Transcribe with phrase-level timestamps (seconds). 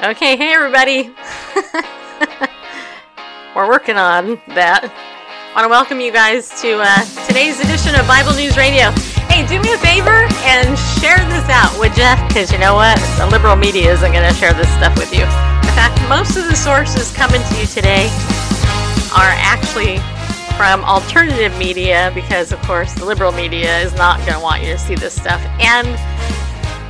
[0.00, 1.12] Okay, hey everybody.
[3.54, 4.88] We're working on that.
[4.88, 8.96] I Want to welcome you guys to uh, today's edition of Bible News Radio.
[9.28, 10.72] Hey, do me a favor and
[11.04, 12.16] share this out, would ya?
[12.32, 12.96] Because you know what?
[13.20, 15.28] The liberal media isn't going to share this stuff with you.
[15.28, 18.08] In fact, most of the sources coming to you today
[19.12, 20.00] are actually
[20.56, 24.72] from alternative media because, of course, the liberal media is not going to want you
[24.72, 25.44] to see this stuff.
[25.60, 25.92] And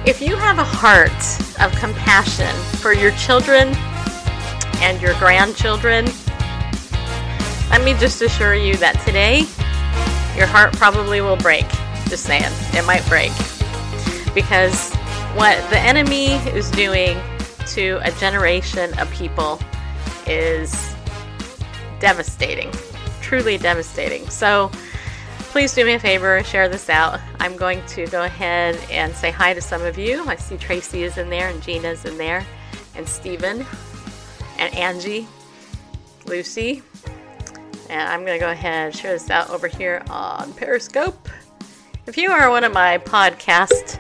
[0.06, 1.10] if you have a heart
[1.60, 3.74] of compassion for your children
[4.80, 6.06] and your grandchildren,
[7.68, 9.40] let me just assure you that today
[10.36, 11.66] your heart probably will break.
[12.08, 13.30] Just saying, it might break.
[14.34, 14.92] Because
[15.34, 17.20] what the enemy is doing
[17.68, 19.60] to a generation of people
[20.26, 20.94] is
[22.00, 22.72] devastating,
[23.20, 24.28] truly devastating.
[24.30, 24.70] So,
[25.50, 27.18] please do me a favor, share this out.
[27.40, 30.24] I'm going to go ahead and say hi to some of you.
[30.26, 32.46] I see Tracy is in there, and Gina's in there,
[32.94, 33.66] and Stephen,
[34.58, 35.26] and Angie,
[36.26, 36.82] Lucy.
[37.88, 41.28] And I'm going to go ahead and share this out over here on Periscope.
[42.06, 43.98] If you are one of my podcast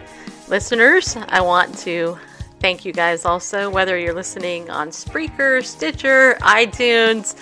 [0.48, 2.16] listeners, I want to
[2.60, 7.36] thank you guys also, whether you're listening on Spreaker, Stitcher, iTunes,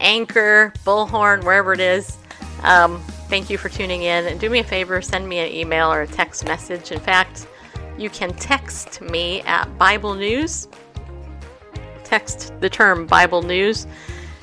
[0.00, 2.16] Anchor, Bullhorn, wherever it is.
[2.62, 4.26] Um, Thank you for tuning in.
[4.26, 6.92] And do me a favor, send me an email or a text message.
[6.92, 7.46] In fact,
[7.96, 10.68] you can text me at Bible News.
[12.04, 13.86] Text the term Bible News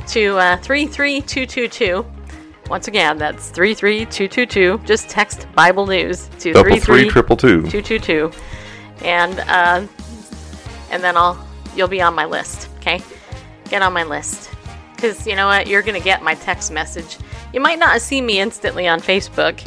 [0.08, 2.04] to uh, 33222.
[2.68, 4.84] Once again, that's 33222.
[4.88, 7.62] Just text Bible News to Double three triple two.
[7.70, 8.32] 222.
[9.06, 9.86] And uh,
[10.90, 13.04] and then I'll you'll be on my list, okay?
[13.70, 14.50] Get on my list.
[15.00, 15.68] Cuz you know what?
[15.68, 17.18] You're going to get my text message
[17.54, 19.66] you might not see me instantly on Facebook,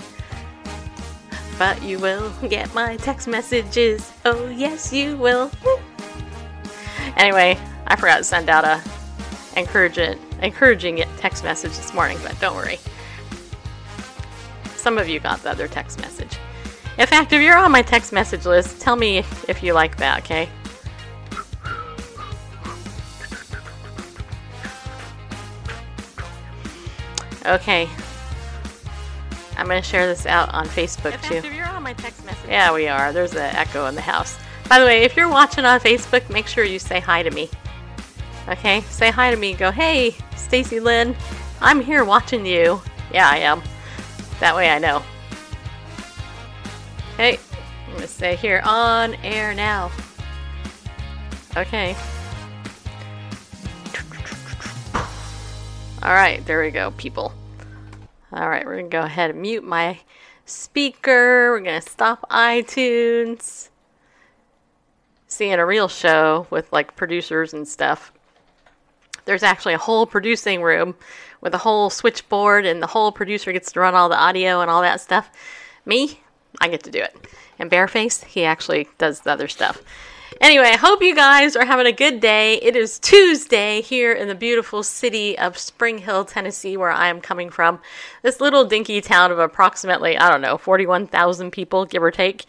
[1.59, 4.13] but you will get my text messages.
[4.25, 5.51] Oh, yes, you will.
[7.17, 8.81] Anyway, I forgot to send out a
[9.57, 12.79] encouraging, encouraging text message this morning, but don't worry.
[14.77, 16.39] Some of you got the other text message.
[16.99, 19.19] In fact, if you're on my text message list, tell me
[19.49, 20.49] if you like that, okay?
[27.47, 27.89] Okay.
[29.57, 31.47] I'm going to share this out on Facebook too.
[31.55, 32.49] You're on my text message.
[32.49, 33.13] Yeah, we are.
[33.13, 34.39] There's an echo in the house.
[34.69, 37.51] By the way, if you're watching on Facebook, make sure you say hi to me.
[38.49, 38.81] Okay?
[38.83, 39.55] Say hi to me.
[39.55, 41.15] Go, hey, Stacy Lynn,
[41.61, 42.81] I'm here watching you.
[43.13, 43.63] Yeah, I am.
[44.41, 45.03] That way I know.
[47.15, 47.39] Okay.
[47.87, 49.91] I'm going to say here on air now.
[51.57, 51.95] Okay.
[56.05, 57.33] All right, there we go, people.
[58.33, 60.01] All right, we're going to go ahead and mute my
[60.45, 61.53] speaker.
[61.53, 63.69] We're going to stop iTunes.
[65.29, 68.13] Seeing a real show with like producers and stuff.
[69.27, 70.97] There's actually a whole producing room
[71.41, 74.69] with a whole switchboard, and the whole producer gets to run all the audio and
[74.69, 75.31] all that stuff.
[75.87, 76.19] Me,
[76.61, 77.17] I get to do it.
[77.61, 79.81] And Bareface, he actually does the other stuff.
[80.43, 82.57] Anyway, I hope you guys are having a good day.
[82.57, 87.21] It is Tuesday here in the beautiful city of Spring Hill, Tennessee, where I am
[87.21, 87.79] coming from.
[88.23, 92.47] This little dinky town of approximately, I don't know, 41,000 people, give or take.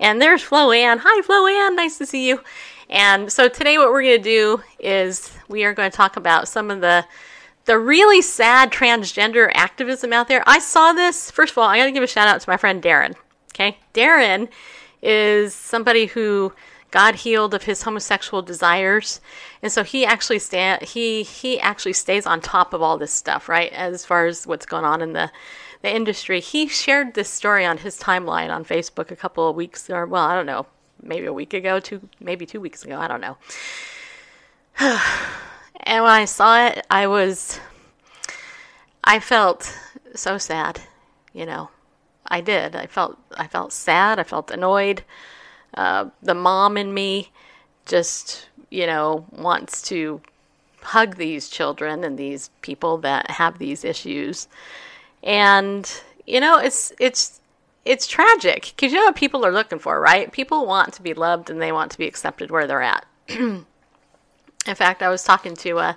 [0.00, 0.98] And there's Flo Ann.
[1.00, 1.76] Hi, Flo Ann.
[1.76, 2.40] Nice to see you.
[2.90, 6.48] And so today, what we're going to do is we are going to talk about
[6.48, 7.06] some of the
[7.66, 10.42] the really sad transgender activism out there.
[10.44, 11.30] I saw this.
[11.30, 13.14] First of all, I got to give a shout out to my friend Darren.
[13.54, 14.48] Okay, Darren
[15.02, 16.52] is somebody who
[16.90, 19.20] God healed of his homosexual desires,
[19.62, 23.48] and so he actually sta- he he actually stays on top of all this stuff,
[23.48, 23.72] right?
[23.72, 25.30] As far as what's going on in the
[25.82, 26.40] the industry.
[26.40, 30.24] He shared this story on his timeline on Facebook a couple of weeks, or well,
[30.24, 30.66] I don't know,
[31.02, 33.36] maybe a week ago, two maybe two weeks ago, I don't know.
[34.80, 37.60] and when I saw it, I was
[39.04, 39.76] I felt
[40.14, 40.80] so sad,
[41.32, 41.70] you know.
[42.30, 42.76] I did.
[42.76, 44.18] I felt I felt sad.
[44.18, 45.02] I felt annoyed.
[45.74, 47.30] Uh, the mom in me
[47.86, 50.20] just, you know, wants to
[50.82, 54.48] hug these children and these people that have these issues.
[55.22, 55.90] And
[56.26, 57.40] you know, it's it's
[57.84, 60.30] it's tragic because you know what people are looking for, right?
[60.30, 63.06] People want to be loved and they want to be accepted where they're at.
[63.28, 63.64] In
[64.74, 65.92] fact, I was talking to uh,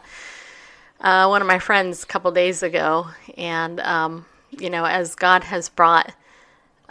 [1.01, 3.07] uh, one of my friends a couple days ago,
[3.38, 6.13] and um, you know, as God has brought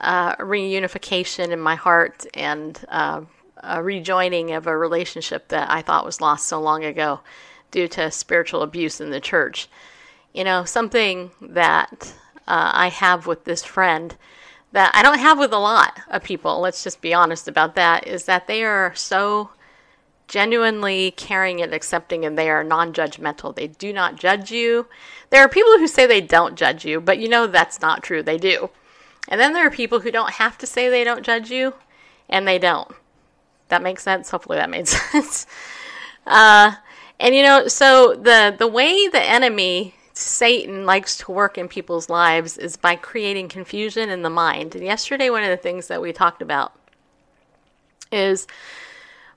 [0.01, 3.23] uh, reunification in my heart and uh,
[3.63, 7.21] a rejoining of a relationship that I thought was lost so long ago
[7.71, 9.69] due to spiritual abuse in the church.
[10.33, 12.13] You know, something that
[12.49, 14.17] uh, I have with this friend
[14.73, 18.07] that I don't have with a lot of people, let's just be honest about that,
[18.07, 19.51] is that they are so
[20.29, 23.55] genuinely caring and accepting and they are non judgmental.
[23.55, 24.87] They do not judge you.
[25.31, 28.23] There are people who say they don't judge you, but you know that's not true.
[28.23, 28.71] They do.
[29.29, 31.75] And then there are people who don't have to say they don't judge you,
[32.29, 32.91] and they don't.
[33.69, 34.31] That makes sense.
[34.31, 35.47] Hopefully that made sense.
[36.27, 36.73] Uh,
[37.19, 42.09] and you know, so the the way the enemy Satan likes to work in people's
[42.09, 44.75] lives is by creating confusion in the mind.
[44.75, 46.73] And yesterday, one of the things that we talked about
[48.13, 48.47] is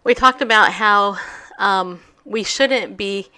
[0.04, 1.18] we talked about how
[1.58, 3.30] um, we shouldn't be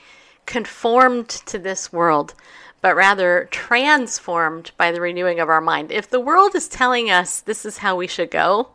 [0.45, 2.33] conformed to this world,
[2.85, 5.91] but rather transformed by the renewing of our mind.
[5.91, 8.67] If the world is telling us this is how we should go,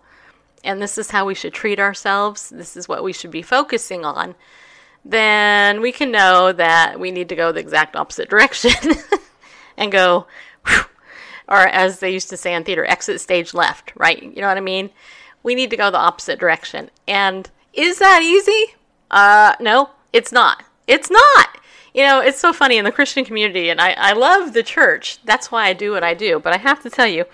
[0.65, 4.05] and this is how we should treat ourselves, this is what we should be focusing
[4.05, 4.35] on,
[5.05, 8.73] then we can know that we need to go the exact opposite direction
[9.77, 10.27] and go,
[10.67, 10.83] whew,
[11.47, 14.21] or as they used to say in theater, exit stage left, right?
[14.21, 14.91] You know what I mean?
[15.45, 16.91] We need to go the opposite direction.
[17.07, 18.75] And is that easy?
[19.09, 20.65] Uh, no, it's not.
[20.89, 21.60] It's not.
[21.95, 25.19] You know, it's so funny in the Christian community, and I, I love the church.
[25.25, 26.39] That's why I do what I do.
[26.39, 27.25] But I have to tell you,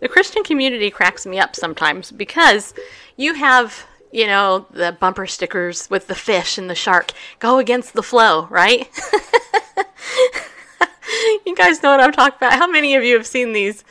[0.00, 2.74] the Christian community cracks me up sometimes because
[3.16, 7.92] you have you know, the bumper stickers with the fish and the shark go against
[7.92, 8.88] the flow, right?
[11.44, 12.54] you guys know what I'm talking about.
[12.54, 13.84] How many of you have seen these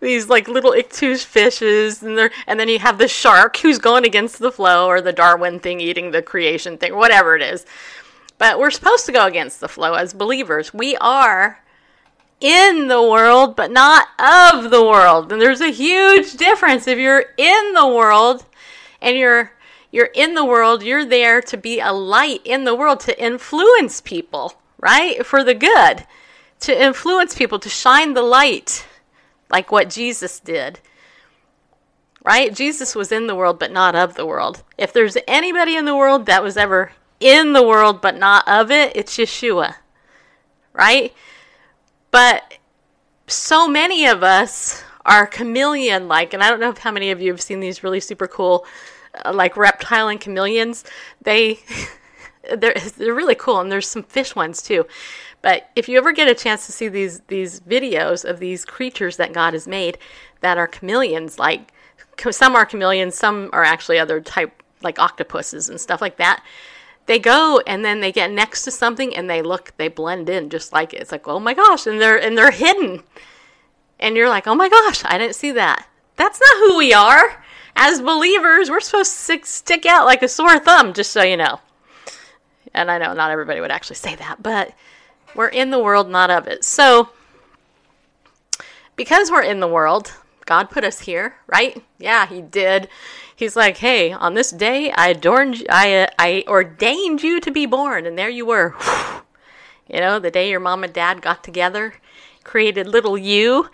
[0.00, 4.04] these like little ichthus fishes and they and then you have the shark who's going
[4.04, 7.64] against the flow or the Darwin thing eating the creation thing, whatever it is.
[8.42, 10.74] But we're supposed to go against the flow as believers.
[10.74, 11.62] We are
[12.40, 15.30] in the world, but not of the world.
[15.30, 18.44] And there's a huge difference if you're in the world
[19.00, 19.52] and you're
[19.92, 24.00] you're in the world, you're there to be a light in the world to influence
[24.00, 25.24] people, right?
[25.24, 26.04] For the good.
[26.62, 28.84] To influence people, to shine the light
[29.50, 30.80] like what Jesus did.
[32.24, 32.52] Right?
[32.52, 34.64] Jesus was in the world but not of the world.
[34.76, 36.90] If there's anybody in the world that was ever
[37.22, 39.76] in the world but not of it, it's Yeshua.
[40.72, 41.14] Right?
[42.10, 42.58] But
[43.26, 47.32] so many of us are chameleon like, and I don't know how many of you
[47.32, 48.66] have seen these really super cool
[49.24, 50.84] uh, like reptile and chameleons.
[51.20, 51.60] They
[52.56, 54.86] they're they're really cool, and there's some fish ones too.
[55.42, 59.16] But if you ever get a chance to see these these videos of these creatures
[59.16, 59.98] that God has made
[60.40, 61.72] that are chameleons, like
[62.30, 66.42] some are chameleons, some are actually other type like octopuses and stuff like that.
[67.06, 70.50] They go and then they get next to something and they look, they blend in
[70.50, 71.00] just like it.
[71.00, 73.02] it's like, oh my gosh, and they're and they're hidden,
[73.98, 75.88] and you're like, oh my gosh, I didn't see that.
[76.16, 77.42] That's not who we are
[77.76, 81.60] as believers, we're supposed to stick out like a sore thumb, just so you know.
[82.74, 84.72] And I know not everybody would actually say that, but
[85.34, 86.64] we're in the world, not of it.
[86.64, 87.10] So,
[88.96, 90.12] because we're in the world,
[90.44, 91.82] God put us here, right?
[91.98, 92.88] Yeah, He did.
[93.42, 97.66] He's like, hey, on this day, I adorned, I, uh, I ordained you to be
[97.66, 98.76] born, and there you were.
[99.88, 101.94] you know, the day your mom and dad got together,
[102.44, 103.68] created little you,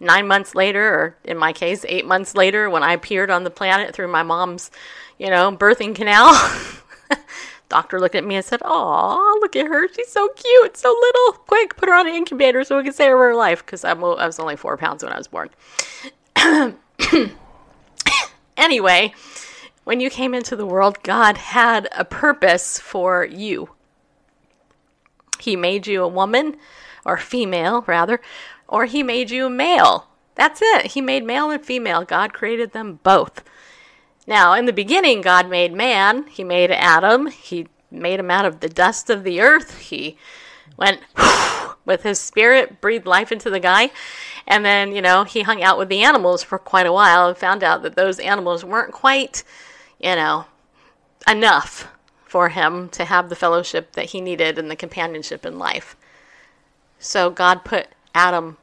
[0.00, 3.48] nine months later, or in my case, eight months later, when I appeared on the
[3.48, 4.70] planet through my mom's,
[5.16, 6.34] you know, birthing canal,
[7.70, 9.88] doctor looked at me and said, "Oh, look at her.
[9.94, 11.40] She's so cute, so little.
[11.46, 14.38] Quick, put her on an incubator so we can save her life." Because I was
[14.38, 15.48] only four pounds when I was born.
[18.56, 19.14] anyway,
[19.84, 23.70] when you came into the world, God had a purpose for you.
[25.38, 26.56] He made you a woman,
[27.04, 28.20] or female, rather,
[28.68, 30.08] or he made you male.
[30.34, 30.92] That's it.
[30.92, 32.04] He made male and female.
[32.04, 33.44] God created them both.
[34.26, 36.26] Now, in the beginning, God made man.
[36.26, 37.28] He made Adam.
[37.28, 39.78] He made him out of the dust of the earth.
[39.78, 40.18] He
[40.76, 41.00] went
[41.86, 43.90] with his spirit, breathed life into the guy.
[44.46, 47.36] And then, you know, he hung out with the animals for quite a while and
[47.36, 49.42] found out that those animals weren't quite,
[49.98, 50.44] you know,
[51.26, 51.88] enough
[52.24, 55.96] for him to have the fellowship that he needed and the companionship in life.
[56.98, 58.58] So God put Adam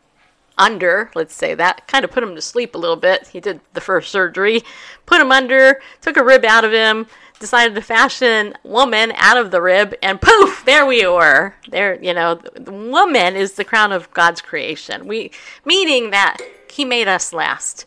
[0.58, 3.28] under, let's say that, kind of put him to sleep a little bit.
[3.28, 4.62] He did the first surgery,
[5.06, 7.08] put him under, took a rib out of him,
[7.44, 11.54] decided to fashion woman out of the rib, and poof, there we were.
[11.68, 15.08] There, you know, woman is the crown of God's creation.
[15.08, 15.32] We,
[15.66, 16.38] meaning that
[16.72, 17.86] He made us last.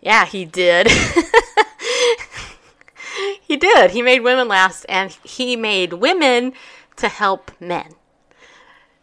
[0.00, 0.88] Yeah, He did.
[3.42, 3.90] he did.
[3.90, 6.54] He made women last, and he made women
[6.96, 7.96] to help men,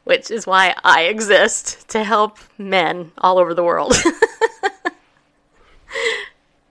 [0.06, 3.94] which is why I exist to help men all over the world.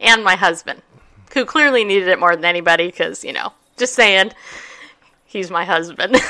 [0.00, 0.82] and my husband,
[1.32, 4.32] who clearly needed it more than anybody, because, you know, just saying,
[5.24, 6.16] he's my husband.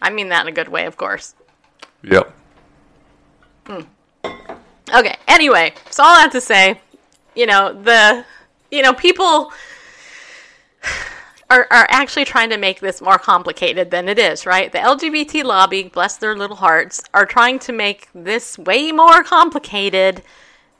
[0.00, 1.34] I mean that in a good way, of course.
[2.02, 2.32] Yep.
[3.66, 3.80] Hmm.
[4.94, 6.80] Okay, anyway, so all that to say,
[7.34, 8.24] you know, the,
[8.70, 9.52] you know, people
[11.50, 14.70] are, are actually trying to make this more complicated than it is, right?
[14.70, 20.22] The LGBT lobby, bless their little hearts, are trying to make this way more complicated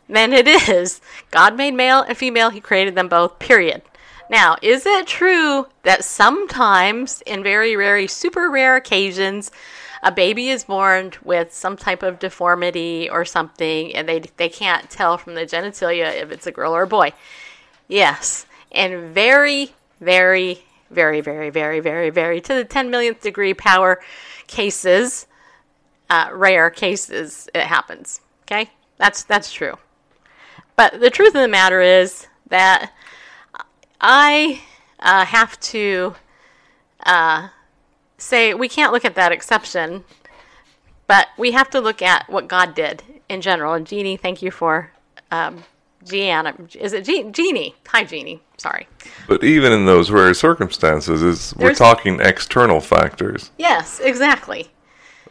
[0.08, 1.00] than it is.
[1.30, 3.82] God made male and female, He created them both, period.
[4.30, 9.50] Now, is it true that sometimes, in very, very super rare occasions,
[10.02, 14.90] a baby is born with some type of deformity or something, and they they can't
[14.90, 17.12] tell from the genitalia if it's a girl or a boy?
[17.88, 24.00] Yes, and very, very, very, very, very, very, very to the ten millionth degree power
[24.46, 25.26] cases,
[26.10, 28.20] uh, rare cases, it happens.
[28.42, 29.78] Okay, that's that's true.
[30.78, 32.92] But the truth of the matter is that
[34.00, 34.62] I
[35.00, 36.14] uh, have to
[37.04, 37.48] uh,
[38.16, 40.04] say we can't look at that exception,
[41.08, 43.74] but we have to look at what God did in general.
[43.74, 44.92] And Jeannie, thank you for
[45.32, 45.64] um,
[46.04, 46.54] Gianna.
[46.76, 47.74] Is it Je- Jeannie?
[47.88, 48.40] Hi, Jeannie.
[48.56, 48.86] Sorry.
[49.26, 53.50] But even in those rare circumstances, is we're talking external factors.
[53.58, 54.70] Yes, exactly.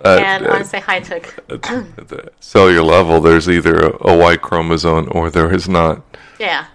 [0.04, 1.16] At, and I want at- to say hi to.
[1.16, 6.02] at, at the cellular level, there's either a, a Y chromosome or there is not.
[6.40, 6.66] Yeah.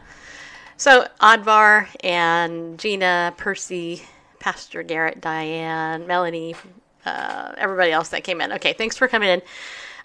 [0.76, 4.02] So Advar and Gina, Percy,
[4.41, 6.57] Pastor Garrett, Diane, Melanie,
[7.07, 8.52] uh, everybody else that came in.
[8.55, 9.43] Okay, thanks for coming in.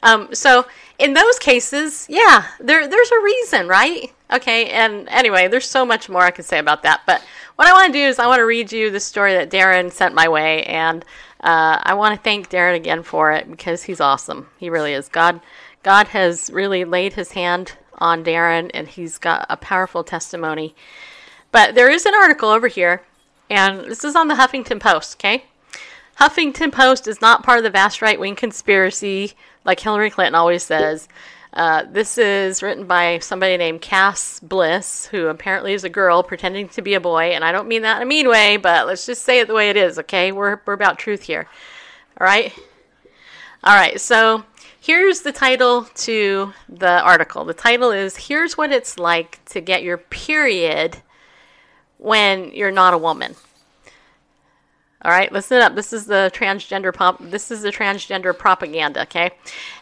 [0.04, 0.68] Um, so
[1.00, 4.14] in those cases, yeah, there there's a reason, right?
[4.32, 7.02] Okay, and anyway, there's so much more I could say about that.
[7.08, 7.24] But
[7.56, 9.92] what I want to do is I want to read you the story that Darren
[9.92, 11.04] sent my way, and
[11.48, 14.50] uh, I want to thank Darren again for it because he's awesome.
[14.58, 15.08] He really is.
[15.08, 15.40] God,
[15.82, 20.76] God has really laid His hand on Darren, and he's got a powerful testimony.
[21.54, 23.02] But there is an article over here,
[23.50, 25.16] and this is on the Huffington Post.
[25.16, 25.46] Okay,
[26.20, 29.32] Huffington Post is not part of the vast right wing conspiracy
[29.64, 31.08] like Hillary Clinton always says.
[31.58, 36.70] Uh, this is written by somebody named Cass Bliss, who apparently is a girl pretending
[36.70, 37.32] to be a boy.
[37.32, 39.56] And I don't mean that in a mean way, but let's just say it the
[39.56, 40.32] way it is, okay?
[40.32, 41.48] We're, we're about truth here.
[42.22, 42.54] All right?
[43.64, 44.44] All right, so
[44.80, 47.44] here's the title to the article.
[47.44, 51.02] The title is Here's What It's Like to Get Your Period
[51.98, 53.36] When You're Not a Woman.
[55.04, 55.76] All right, listen up.
[55.76, 57.20] This is the transgender pop.
[57.22, 59.04] This is the transgender propaganda.
[59.04, 59.30] Okay,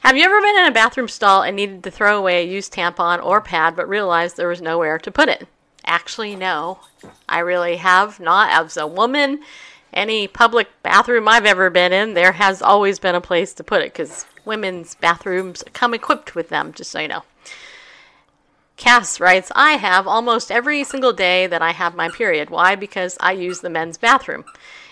[0.01, 2.74] have you ever been in a bathroom stall and needed to throw away a used
[2.74, 5.48] tampon or pad, but realized there was nowhere to put it?
[5.86, 6.79] Actually, no,
[7.29, 8.51] I really have not.
[8.51, 9.41] As a woman,
[9.93, 13.81] any public bathroom I've ever been in, there has always been a place to put
[13.81, 16.74] it because women's bathrooms come equipped with them.
[16.74, 17.24] Just so you know.
[18.75, 22.50] Cass writes, I have almost every single day that I have my period.
[22.50, 22.75] Why?
[22.75, 24.43] Because I use the men's bathroom.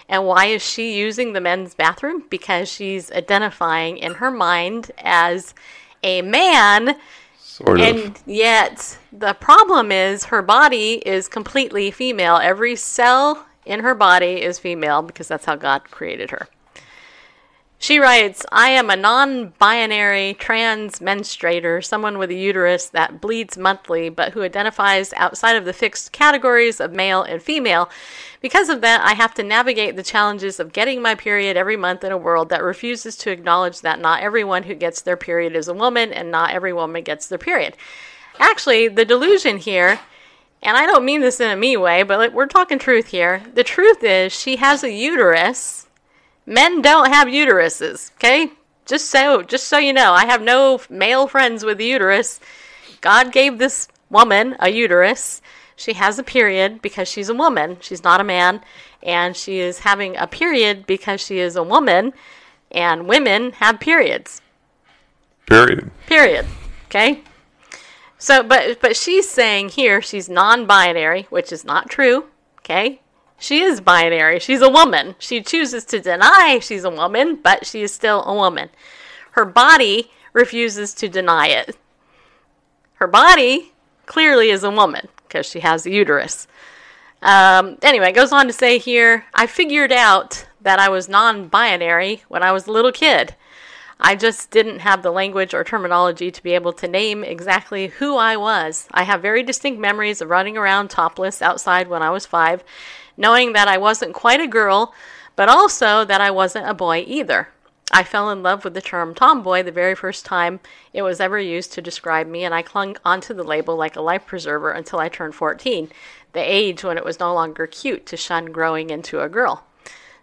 [0.09, 2.23] And why is she using the men's bathroom?
[2.29, 5.53] Because she's identifying in her mind as
[6.03, 6.97] a man.
[7.39, 7.85] Sort of.
[7.85, 12.37] And yet, the problem is her body is completely female.
[12.37, 16.47] Every cell in her body is female because that's how God created her.
[17.83, 23.57] She writes, I am a non binary trans menstruator, someone with a uterus that bleeds
[23.57, 27.89] monthly, but who identifies outside of the fixed categories of male and female.
[28.39, 32.05] Because of that, I have to navigate the challenges of getting my period every month
[32.05, 35.67] in a world that refuses to acknowledge that not everyone who gets their period is
[35.67, 37.75] a woman and not every woman gets their period.
[38.39, 39.99] Actually, the delusion here
[40.61, 43.43] and I don't mean this in a me way, but we're talking truth here.
[43.53, 45.83] The truth is, she has a uterus.
[46.45, 48.51] Men don't have uteruses, okay?
[48.85, 52.39] Just so, just so you know, I have no male friends with a uterus.
[53.01, 55.41] God gave this woman a uterus.
[55.75, 57.77] She has a period because she's a woman.
[57.79, 58.61] She's not a man,
[59.01, 62.13] and she is having a period because she is a woman.
[62.71, 64.41] And women have periods.
[65.45, 65.91] Period.
[66.07, 66.45] Period.
[66.87, 67.21] Okay?
[68.17, 72.25] So but but she's saying here she's non-binary, which is not true,
[72.59, 73.01] okay?
[73.43, 74.39] She is binary.
[74.39, 75.15] She's a woman.
[75.19, 78.69] She chooses to deny she's a woman, but she is still a woman.
[79.31, 81.75] Her body refuses to deny it.
[82.93, 83.73] Her body
[84.05, 86.47] clearly is a woman because she has a uterus.
[87.21, 91.49] Um, anyway, it goes on to say here I figured out that I was non
[91.49, 93.35] binary when I was a little kid.
[93.99, 98.15] I just didn't have the language or terminology to be able to name exactly who
[98.15, 98.87] I was.
[98.91, 102.63] I have very distinct memories of running around topless outside when I was five,
[103.17, 104.93] knowing that I wasn't quite a girl,
[105.35, 107.49] but also that I wasn't a boy either.
[107.91, 110.59] I fell in love with the term tomboy the very first time
[110.93, 114.01] it was ever used to describe me, and I clung onto the label like a
[114.01, 115.89] life preserver until I turned 14,
[116.33, 119.63] the age when it was no longer cute to shun growing into a girl.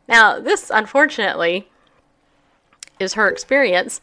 [0.08, 1.68] Now, this unfortunately
[2.98, 4.00] is her experience.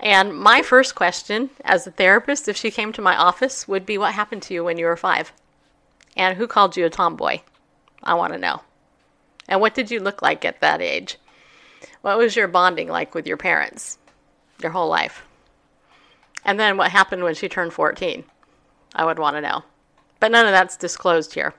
[0.00, 3.98] And my first question as a therapist, if she came to my office, would be
[3.98, 5.32] what happened to you when you were five?
[6.16, 7.40] And who called you a tomboy?
[8.02, 8.62] I want to know.
[9.48, 11.18] And what did you look like at that age?
[12.02, 13.98] What was your bonding like with your parents
[14.60, 15.24] your whole life?
[16.44, 18.24] And then what happened when she turned 14?
[18.94, 19.64] I would want to know.
[20.20, 21.54] But none of that's disclosed here.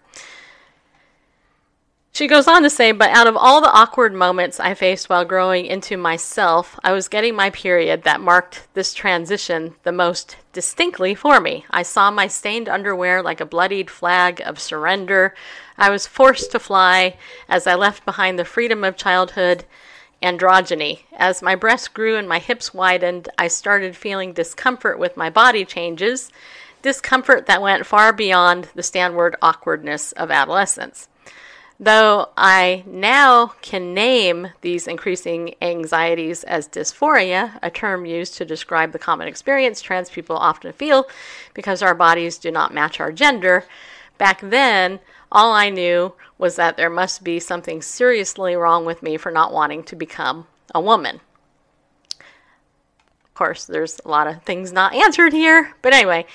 [2.11, 5.23] She goes on to say, but out of all the awkward moments I faced while
[5.23, 11.15] growing into myself, I was getting my period that marked this transition the most distinctly
[11.15, 11.65] for me.
[11.71, 15.33] I saw my stained underwear like a bloodied flag of surrender.
[15.79, 17.15] I was forced to fly
[17.47, 19.63] as I left behind the freedom of childhood
[20.21, 21.03] androgyny.
[21.17, 25.63] As my breasts grew and my hips widened, I started feeling discomfort with my body
[25.63, 26.31] changes,
[26.81, 31.07] discomfort that went far beyond the standard awkwardness of adolescence.
[31.79, 38.91] Though I now can name these increasing anxieties as dysphoria, a term used to describe
[38.91, 41.07] the common experience trans people often feel
[41.53, 43.63] because our bodies do not match our gender,
[44.17, 44.99] back then
[45.31, 49.53] all I knew was that there must be something seriously wrong with me for not
[49.53, 51.19] wanting to become a woman.
[52.19, 56.25] Of course, there's a lot of things not answered here, but anyway,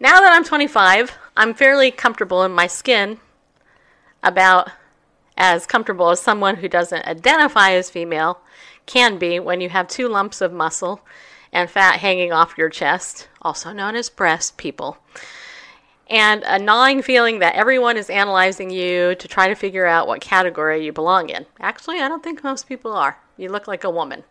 [0.00, 3.18] now that I'm 25, I'm fairly comfortable in my skin
[4.22, 4.70] about
[5.36, 8.40] as comfortable as someone who doesn't identify as female
[8.86, 11.00] can be when you have two lumps of muscle
[11.52, 14.98] and fat hanging off your chest, also known as breast people,
[16.12, 20.20] and a gnawing feeling that everyone is analyzing you to try to figure out what
[20.20, 21.46] category you belong in.
[21.58, 23.18] Actually, I don't think most people are.
[23.38, 24.24] You look like a woman.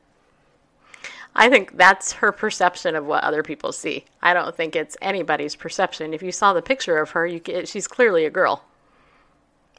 [1.36, 4.06] I think that's her perception of what other people see.
[4.22, 6.14] I don't think it's anybody's perception.
[6.14, 8.64] If you saw the picture of her, you, she's clearly a girl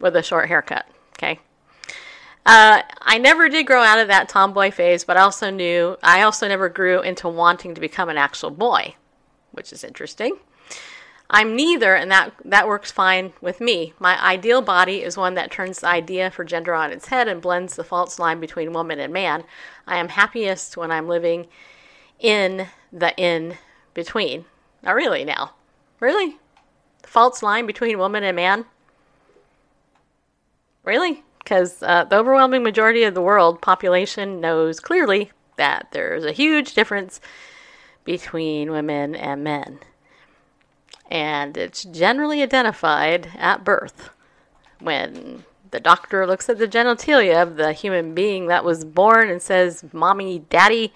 [0.00, 0.86] with a short haircut.
[1.16, 1.38] Okay.
[2.44, 6.22] Uh, I never did grow out of that tomboy phase, but I also knew I
[6.22, 8.96] also never grew into wanting to become an actual boy,
[9.52, 10.38] which is interesting.
[11.30, 13.94] I'm neither, and that that works fine with me.
[13.98, 17.40] My ideal body is one that turns the idea for gender on its head and
[17.40, 19.44] blends the false line between woman and man.
[19.86, 21.46] I am happiest when I'm living
[22.18, 23.56] in the in
[23.94, 24.44] between.
[24.82, 25.54] Not really now.
[26.00, 26.36] Really?
[27.02, 28.66] The false line between woman and man?
[30.84, 31.22] Really?
[31.38, 36.74] Because uh, the overwhelming majority of the world population knows clearly that there's a huge
[36.74, 37.20] difference
[38.04, 39.78] between women and men.
[41.12, 44.08] And it's generally identified at birth
[44.80, 49.42] when the doctor looks at the genitalia of the human being that was born and
[49.42, 50.92] says, Mommy, Daddy.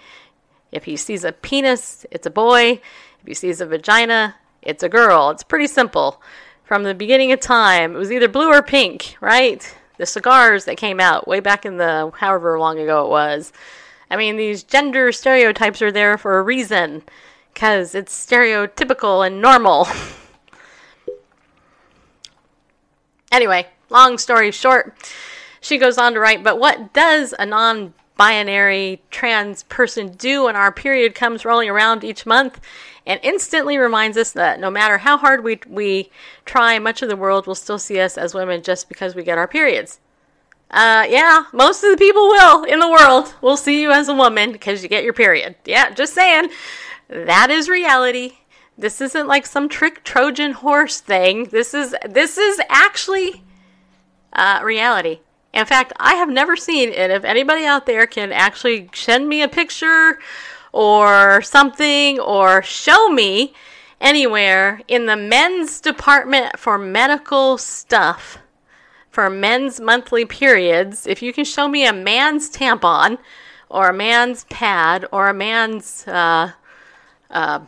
[0.71, 2.81] If he sees a penis, it's a boy.
[3.21, 5.29] If he sees a vagina, it's a girl.
[5.29, 6.19] It's pretty simple.
[6.63, 9.73] From the beginning of time, it was either blue or pink, right?
[9.97, 13.51] the cigars that came out way back in the however long ago it was.
[14.09, 17.03] I mean, these gender stereotypes are there for a reason
[17.57, 19.87] because it's stereotypical and normal.
[23.31, 24.95] anyway, long story short,
[25.59, 30.55] she goes on to write, but what does a non binary trans person do when
[30.55, 32.61] our period comes rolling around each month
[33.07, 36.11] and instantly reminds us that no matter how hard we, we
[36.45, 39.39] try, much of the world will still see us as women just because we get
[39.39, 39.99] our periods.
[40.69, 44.13] Uh, yeah, most of the people will in the world will see you as a
[44.13, 45.55] woman because you get your period.
[45.65, 46.51] Yeah, just saying.
[47.09, 48.33] That is reality.
[48.77, 51.45] This isn't like some trick Trojan horse thing.
[51.45, 53.43] This is this is actually
[54.33, 55.19] uh, reality.
[55.53, 57.09] In fact, I have never seen it.
[57.09, 60.19] If anybody out there can actually send me a picture
[60.71, 63.53] or something or show me
[63.99, 68.37] anywhere in the men's department for medical stuff
[69.09, 73.17] for men's monthly periods, if you can show me a man's tampon
[73.69, 76.51] or a man's pad or a man's uh,
[77.29, 77.59] uh,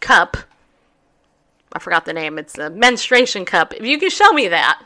[0.00, 0.36] cup,
[1.72, 3.74] I forgot the name, it's a menstruation cup.
[3.74, 4.82] If you can show me that,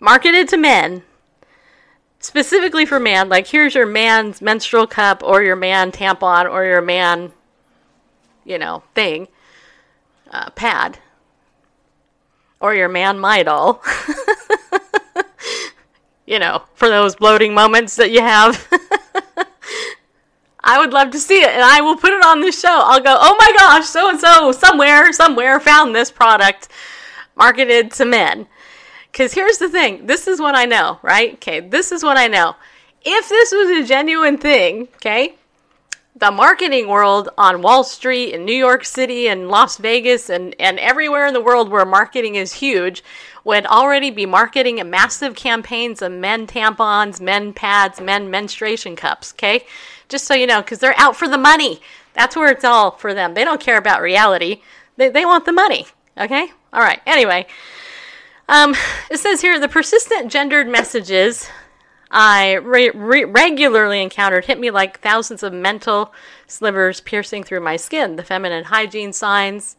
[0.00, 1.02] marketed to men,
[2.18, 6.80] specifically for man, like here's your man's menstrual cup or your man tampon or your
[6.80, 7.32] man,
[8.44, 9.28] you know, thing,
[10.30, 10.98] uh, pad,
[12.60, 13.80] or your man Midol.
[16.26, 18.66] you know, for those bloating moments that you have.
[20.66, 22.82] I would love to see it, and I will put it on this show.
[22.84, 26.68] I'll go, oh my gosh, so and so somewhere, somewhere found this product
[27.36, 28.48] marketed to men.
[29.12, 31.34] Because here's the thing this is what I know, right?
[31.34, 32.56] Okay, this is what I know.
[33.04, 35.36] If this was a genuine thing, okay,
[36.16, 40.80] the marketing world on Wall Street in New York City and Las Vegas and, and
[40.80, 43.04] everywhere in the world where marketing is huge
[43.44, 49.64] would already be marketing massive campaigns of men tampons, men pads, men menstruation cups, okay?
[50.08, 51.80] Just so you know, because they're out for the money.
[52.14, 53.34] That's where it's all for them.
[53.34, 54.62] They don't care about reality,
[54.96, 56.48] they, they want the money, okay?
[56.72, 57.46] All right, anyway.
[58.48, 58.74] Um,
[59.10, 61.50] it says here the persistent gendered messages
[62.10, 66.12] I re- re- regularly encountered hit me like thousands of mental
[66.46, 68.16] slivers piercing through my skin.
[68.16, 69.76] The feminine hygiene signs,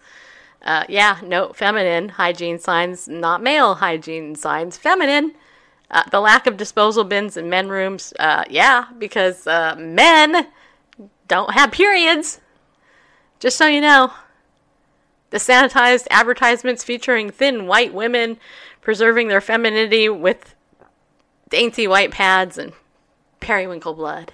[0.61, 5.33] uh, yeah, no, feminine hygiene signs, not male hygiene signs, feminine.
[5.89, 10.47] Uh, the lack of disposal bins in men rooms, uh, yeah, because uh, men
[11.27, 12.41] don't have periods.
[13.39, 14.11] Just so you know.
[15.29, 18.37] The sanitized advertisements featuring thin white women
[18.81, 20.55] preserving their femininity with
[21.49, 22.73] dainty white pads and
[23.39, 24.31] periwinkle blood.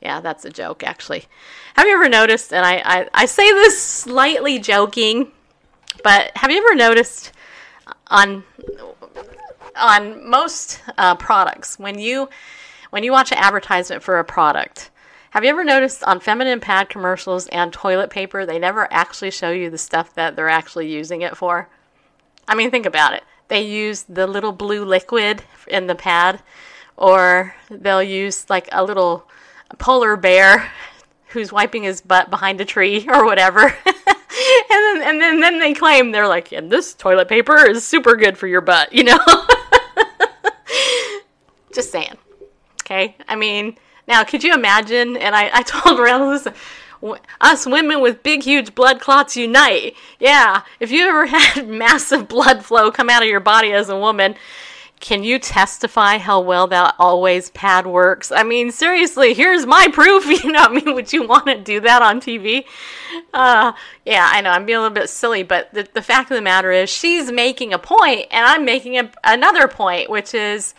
[0.00, 1.26] Yeah, that's a joke, actually.
[1.74, 5.30] Have you ever noticed, and I, I, I say this slightly joking,
[6.02, 7.32] but have you ever noticed
[8.08, 8.44] on
[9.76, 12.28] on most uh, products when you
[12.90, 14.90] when you watch an advertisement for a product,
[15.30, 19.50] have you ever noticed on feminine pad commercials and toilet paper they never actually show
[19.50, 21.70] you the stuff that they're actually using it for?
[22.46, 23.22] I mean, think about it.
[23.48, 26.42] They use the little blue liquid in the pad,
[26.98, 29.26] or they'll use like a little
[29.78, 30.70] polar bear
[31.28, 33.62] who's wiping his butt behind a tree or whatever.
[33.86, 33.86] and
[34.68, 38.36] then and then, then they claim they're like, and this toilet paper is super good
[38.36, 39.18] for your butt, you know?
[41.72, 42.16] Just saying.
[42.82, 43.16] Okay?
[43.28, 45.16] I mean, now could you imagine?
[45.16, 46.54] And I, I told Randall, listen,
[47.40, 49.94] us women with big, huge blood clots unite.
[50.20, 53.98] Yeah, if you ever had massive blood flow come out of your body as a
[53.98, 54.36] woman,
[55.00, 58.30] can you testify how well that always pad works?
[58.30, 60.22] I mean, seriously, here's my proof.
[60.44, 62.64] You know, I mean, would you want to do that on TV?
[63.34, 63.72] Uh,
[64.06, 66.42] yeah, I know I'm being a little bit silly, but the, the fact of the
[66.42, 70.74] matter is, she's making a point, and I'm making a, another point, which is,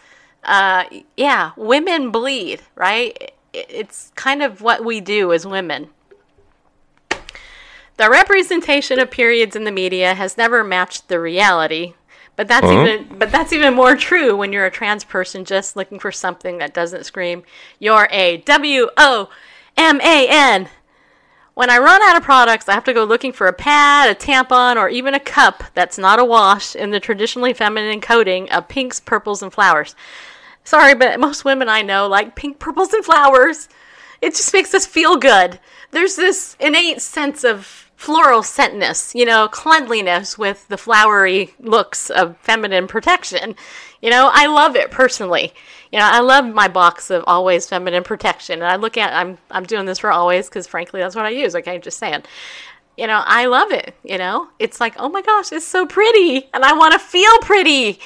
[0.45, 0.86] uh,
[1.17, 3.32] yeah, women bleed, right?
[3.53, 5.89] It's kind of what we do as women.
[7.97, 11.93] The representation of periods in the media has never matched the reality,
[12.36, 12.82] but that's Uh-huh.
[12.82, 16.58] even but that's even more true when you're a trans person just looking for something
[16.58, 17.43] that doesn't scream
[17.77, 19.29] you're a W O
[19.77, 20.69] M A N.
[21.53, 24.15] When I run out of products, I have to go looking for a pad, a
[24.15, 28.67] tampon, or even a cup that's not a wash in the traditionally feminine coating of
[28.67, 29.95] pinks, purples, and flowers.
[30.63, 33.69] Sorry, but most women I know like pink, purples, and flowers.
[34.21, 35.60] It just makes us feel good.
[35.91, 42.38] There's this innate sense of floral scentness, you know, cleanliness with the flowery looks of
[42.38, 43.56] feminine protection.
[44.02, 45.54] You know, I love it personally.
[45.91, 49.38] You know, I love my box of always feminine protection, and I look at I'm
[49.52, 51.56] I'm doing this for always because frankly that's what I use.
[51.56, 52.23] Okay, I'm just saying.
[52.97, 53.95] You know, I love it.
[54.04, 57.38] You know, it's like oh my gosh, it's so pretty, and I want to feel
[57.39, 57.99] pretty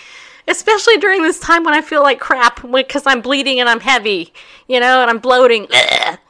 [0.47, 4.33] especially during this time when I feel like crap because I'm bleeding and I'm heavy,
[4.67, 5.67] you know, and I'm bloating.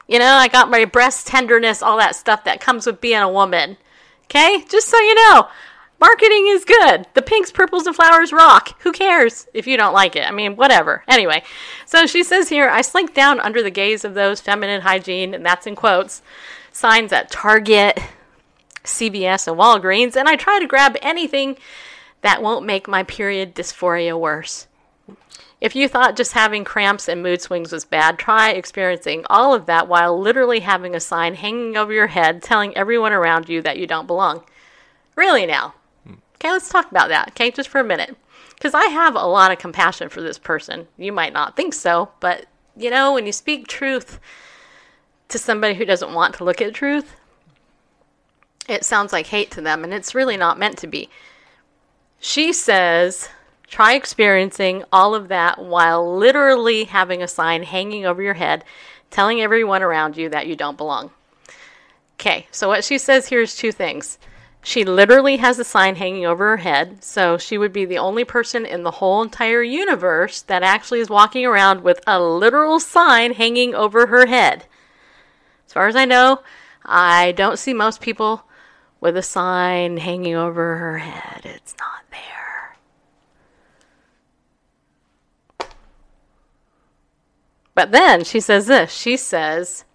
[0.07, 3.31] You know, I got my breast tenderness, all that stuff that comes with being a
[3.31, 3.77] woman.
[4.25, 4.63] Okay?
[4.69, 5.47] Just so you know,
[5.99, 7.05] marketing is good.
[7.13, 8.81] The pinks, purples, and flowers rock.
[8.81, 10.27] Who cares if you don't like it?
[10.27, 11.03] I mean, whatever.
[11.07, 11.43] Anyway,
[11.85, 15.45] so she says here I slink down under the gaze of those feminine hygiene, and
[15.45, 16.21] that's in quotes,
[16.71, 17.99] signs at Target,
[18.83, 21.57] CVS, and Walgreens, and I try to grab anything
[22.21, 24.67] that won't make my period dysphoria worse.
[25.59, 29.65] If you thought just having cramps and mood swings was bad, try experiencing all of
[29.65, 33.79] that while literally having a sign hanging over your head telling everyone around you that
[33.79, 34.43] you don't belong.
[35.15, 35.73] Really now.
[36.35, 38.15] Okay, let's talk about that, okay, just for a minute.
[38.53, 40.87] Because I have a lot of compassion for this person.
[40.97, 44.19] You might not think so, but you know, when you speak truth
[45.29, 47.15] to somebody who doesn't want to look at truth,
[48.69, 51.09] it sounds like hate to them, and it's really not meant to be.
[52.19, 53.29] She says,
[53.67, 58.63] try experiencing all of that while literally having a sign hanging over your head
[59.09, 61.11] telling everyone around you that you don't belong.
[62.15, 64.17] Okay, so what she says here is two things.
[64.63, 68.25] She literally has a sign hanging over her head, so she would be the only
[68.25, 73.33] person in the whole entire universe that actually is walking around with a literal sign
[73.33, 74.65] hanging over her head.
[75.67, 76.41] As far as I know,
[76.83, 78.43] I don't see most people
[78.99, 81.41] with a sign hanging over her head.
[81.43, 82.77] It's not there.
[87.75, 89.85] But then she says this she says,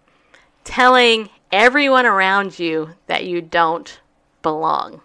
[0.63, 3.99] telling everyone around you that you don't
[4.41, 5.01] belong.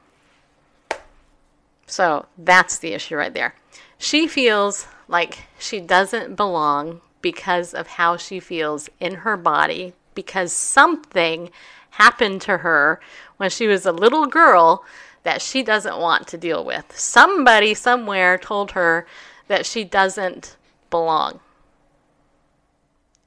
[1.87, 3.55] So that's the issue right there.
[3.97, 10.53] She feels like she doesn't belong because of how she feels in her body, because
[10.53, 11.51] something
[11.91, 13.01] happened to her
[13.39, 14.85] when she was a little girl
[15.23, 16.97] that she doesn't want to deal with.
[16.97, 19.07] Somebody somewhere told her
[19.49, 20.57] that she doesn't
[20.91, 21.41] belong.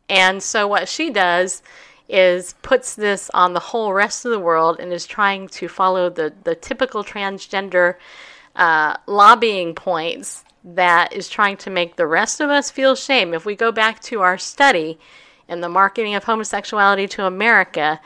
[0.08, 1.64] And so what she does
[2.08, 6.10] is puts this on the whole rest of the world and is trying to follow
[6.10, 7.96] the, the typical transgender
[8.56, 13.34] uh, lobbying points that is trying to make the rest of us feel shame.
[13.34, 15.00] If we go back to our study
[15.48, 18.00] in the marketing of homosexuality to America,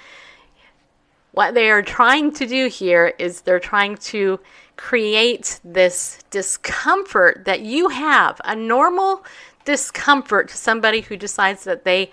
[1.35, 4.39] what they are trying to do here is they're trying to
[4.77, 9.25] create this discomfort that you have, a normal
[9.65, 12.09] discomfort to somebody who decides that they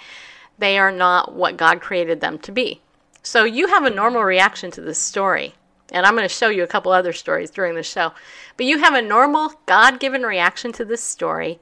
[0.58, 2.80] they are not what God created them to be.
[3.22, 5.54] So you have a normal reaction to this story.
[5.92, 8.12] And I'm going to show you a couple other stories during the show.
[8.56, 11.60] But you have a normal God given reaction to this story.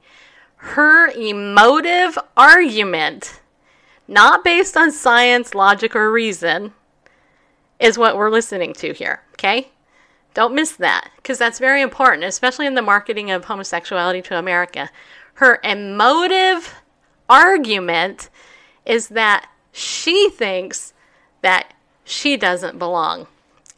[0.55, 3.41] Her emotive argument,
[4.07, 6.73] not based on science, logic, or reason,
[7.81, 9.21] is what we're listening to here.
[9.33, 9.69] Okay?
[10.33, 14.89] Don't miss that because that's very important, especially in the marketing of homosexuality to America.
[15.35, 16.75] Her emotive
[17.27, 18.29] argument
[18.85, 20.93] is that she thinks
[21.41, 21.73] that
[22.05, 23.27] she doesn't belong.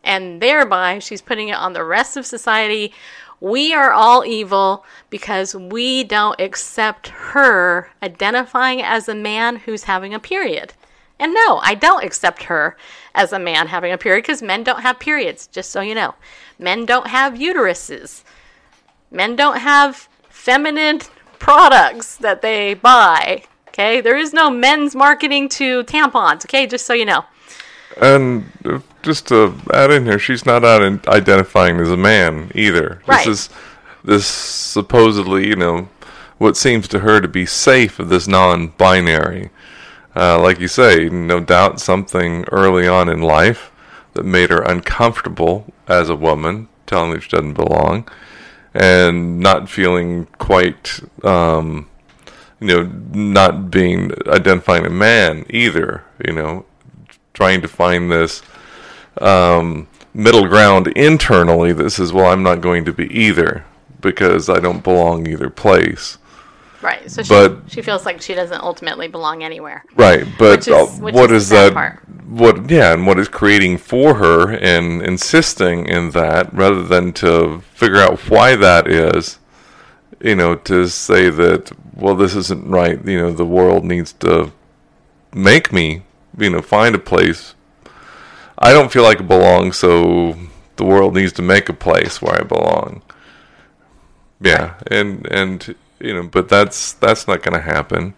[0.04, 2.94] And thereby, she's putting it on the rest of society.
[3.40, 10.14] We are all evil because we don't accept her identifying as a man who's having
[10.14, 10.74] a period.
[11.20, 12.76] And no, I don't accept her
[13.16, 16.16] as a man having a period because men don't have periods, just so you know.
[16.60, 18.24] Men don't have uteruses.
[19.12, 21.00] Men don't have feminine
[21.40, 23.44] products that they buy.
[23.70, 26.46] Okay, there is no men's marketing to tampons.
[26.46, 27.26] Okay, just so you know.
[28.02, 33.02] And uh, just to add in here, she's not out identifying as a man either.
[33.08, 33.26] Right.
[33.26, 33.50] This is
[34.04, 35.90] this supposedly, you know,
[36.38, 39.50] what seems to her to be safe of this non-binary.
[40.16, 43.72] Uh, like you say, no doubt something early on in life
[44.14, 48.08] that made her uncomfortable as a woman, telling that she doesn't belong,
[48.74, 51.90] and not feeling quite, um,
[52.60, 56.04] you know, not being identifying a man either.
[56.26, 56.66] You know,
[57.34, 58.44] trying to find this
[59.20, 63.66] um, middle ground internally that says, well, I'm not going to be either
[64.00, 66.18] because I don't belong either place.
[66.84, 67.10] Right.
[67.10, 69.84] So she, But- she feels like she doesn't ultimately belong anywhere.
[69.96, 71.74] Right, but Which is- uh, which what is is that?
[71.74, 72.00] part.
[72.28, 77.62] What yeah, and what is creating for her and insisting in that rather than to
[77.74, 79.40] figure out why that is,
[80.20, 83.00] you know, to say that well, this isn't right.
[83.06, 84.52] You know, the world needs to
[85.34, 86.04] make me,
[86.38, 87.54] you know, find a place.
[88.58, 90.36] I don't feel like I belong, so
[90.78, 93.02] the world needs to make a place where I belong.
[94.42, 98.14] Yeah, and and you know, but that's that's not going to happen.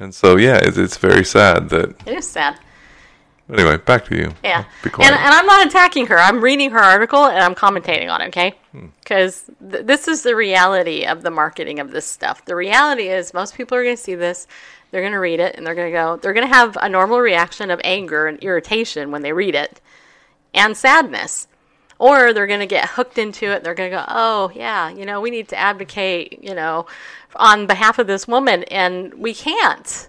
[0.00, 1.90] And so, yeah, it's, it's very sad that.
[2.06, 2.58] It is sad.
[3.50, 4.34] Anyway, back to you.
[4.44, 4.64] Yeah.
[4.84, 6.18] And, and I'm not attacking her.
[6.18, 8.54] I'm reading her article and I'm commentating on it, okay?
[8.72, 8.86] Hmm.
[9.00, 12.44] Because th- this is the reality of the marketing of this stuff.
[12.44, 14.46] The reality is most people are going to see this,
[14.90, 16.90] they're going to read it, and they're going to go, they're going to have a
[16.90, 19.80] normal reaction of anger and irritation when they read it
[20.52, 21.48] and sadness.
[21.98, 23.64] Or they're going to get hooked into it.
[23.64, 26.86] They're going to go, oh, yeah, you know, we need to advocate, you know,
[27.34, 28.62] on behalf of this woman.
[28.64, 30.08] And we can't.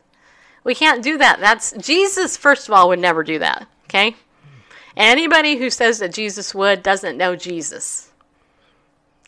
[0.63, 1.39] We can't do that.
[1.39, 3.67] That's Jesus, first of all, would never do that.
[3.85, 4.15] Okay?
[4.95, 8.11] Anybody who says that Jesus would doesn't know Jesus.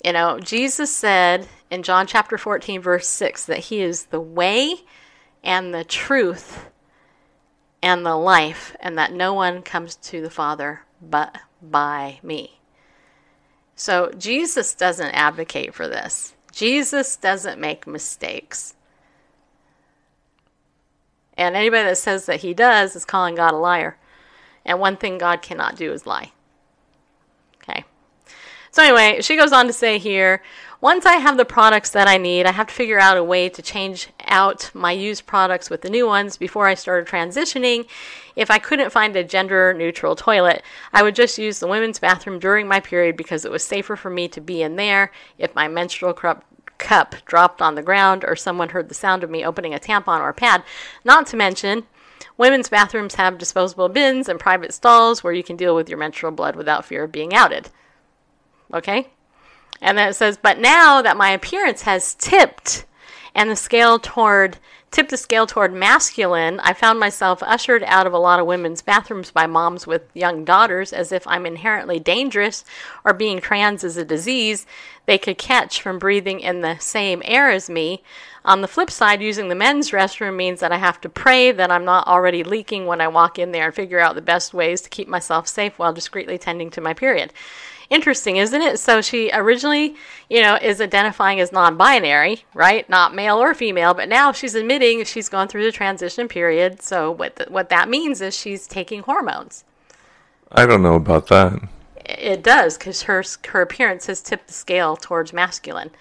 [0.04, 4.82] You know, Jesus said in John chapter 14, verse 6, that he is the way
[5.44, 6.68] and the truth
[7.82, 12.60] and the life, and that no one comes to the Father but by me.
[13.76, 16.34] So Jesus doesn't advocate for this.
[16.52, 18.76] Jesus doesn't make mistakes.
[21.38, 23.98] And anybody that says that he does is calling God a liar.
[24.66, 26.32] And one thing God cannot do is lie.
[27.64, 27.84] Okay.
[28.70, 30.44] So, anyway, she goes on to say here
[30.82, 33.50] once I have the products that I need, I have to figure out a way
[33.50, 37.86] to change out my used products with the new ones before I started transitioning.
[38.36, 42.40] If I couldn't find a gender neutral toilet, I would just use the women's bathroom
[42.40, 45.68] during my period because it was safer for me to be in there if my
[45.68, 46.44] menstrual cup
[46.80, 50.20] cup dropped on the ground or someone heard the sound of me opening a tampon
[50.20, 50.64] or pad.
[51.06, 51.84] Not to mention,
[52.38, 56.32] women's bathrooms have disposable bins and private stalls where you can deal with your menstrual
[56.32, 57.70] blood without fear of being outed.
[58.74, 59.10] Okay?
[59.82, 62.86] And then it says, but now that my appearance has tipped
[63.34, 64.58] and the scale toward
[64.92, 68.82] tipped the scale toward masculine, I found myself ushered out of a lot of women's
[68.82, 72.66] bathrooms by moms with young daughters as if I'm inherently dangerous
[73.06, 74.66] or being trans is a disease
[75.06, 78.04] they could catch from breathing in the same air as me.
[78.44, 81.72] On the flip side, using the men's restroom means that I have to pray that
[81.72, 84.82] I'm not already leaking when I walk in there and figure out the best ways
[84.82, 87.32] to keep myself safe while discreetly tending to my period
[87.92, 88.80] interesting, isn't it?
[88.80, 89.96] So she originally,
[90.30, 92.90] you know, is identifying as non binary, right?
[92.90, 96.82] Not male or female, but now she's admitting she's gone through the transition period.
[96.82, 99.64] So what, the, what that means is she's taking hormones.
[100.52, 101.62] I don't know about that.
[102.06, 105.92] It does, because her, her appearance has tipped the scale towards masculine.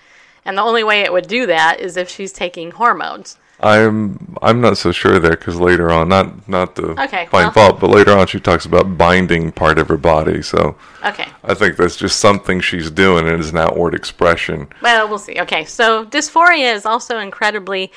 [0.45, 3.37] And the only way it would do that is if she's taking hormones.
[3.63, 7.51] I'm I'm not so sure there because later on, not not the Okay, find well-
[7.53, 10.43] fault, but later on she talks about binding part of her body.
[10.43, 11.27] So Okay.
[11.45, 14.69] I think that's just something she's doing and is an outward expression.
[14.83, 15.41] Well, we'll see.
[15.41, 17.91] Okay, so dysphoria is also incredibly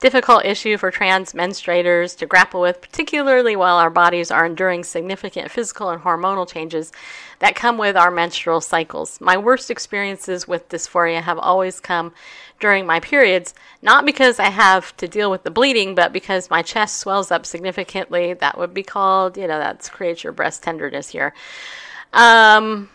[0.00, 5.50] difficult issue for trans menstruators to grapple with, particularly while our bodies are enduring significant
[5.50, 6.90] physical and hormonal changes
[7.38, 9.20] that come with our menstrual cycles.
[9.20, 12.12] My worst experiences with dysphoria have always come
[12.60, 16.62] during my periods, not because I have to deal with the bleeding, but because my
[16.62, 18.34] chest swells up significantly.
[18.34, 21.34] That would be called, you know, that's creates your breast tenderness here.
[22.12, 22.88] Um,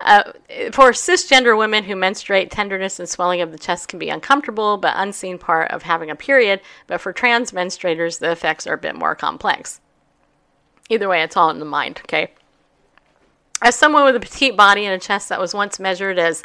[0.00, 0.32] uh,
[0.72, 4.94] for cisgender women who menstruate, tenderness and swelling of the chest can be uncomfortable, but
[4.96, 6.60] unseen part of having a period.
[6.86, 9.80] But for trans menstruators, the effects are a bit more complex.
[10.90, 12.32] Either way, it's all in the mind, okay?
[13.62, 16.42] As someone with a petite body and a chest that was once measured as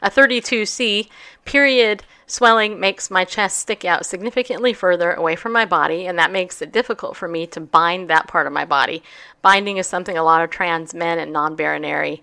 [0.00, 1.08] a 32C,
[1.44, 6.32] period swelling makes my chest stick out significantly further away from my body, and that
[6.32, 9.02] makes it difficult for me to bind that part of my body.
[9.42, 12.22] Binding is something a lot of trans men and non binary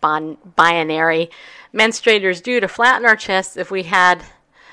[0.00, 1.30] bon- binary
[1.74, 4.22] menstruators do to flatten our chests if we had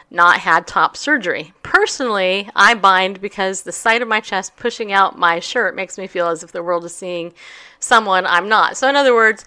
[0.10, 1.54] not had top surgery.
[1.64, 6.08] Personally, I bind because the sight of my chest pushing out my shirt makes me
[6.08, 7.34] feel as if the world is seeing
[7.80, 8.78] someone I'm not.
[8.78, 9.46] So, in other words,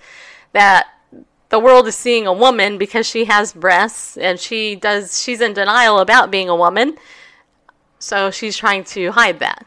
[0.52, 0.88] that
[1.48, 5.54] the world is seeing a woman because she has breasts and she does she's in
[5.54, 6.96] denial about being a woman.
[7.98, 9.66] So she's trying to hide that.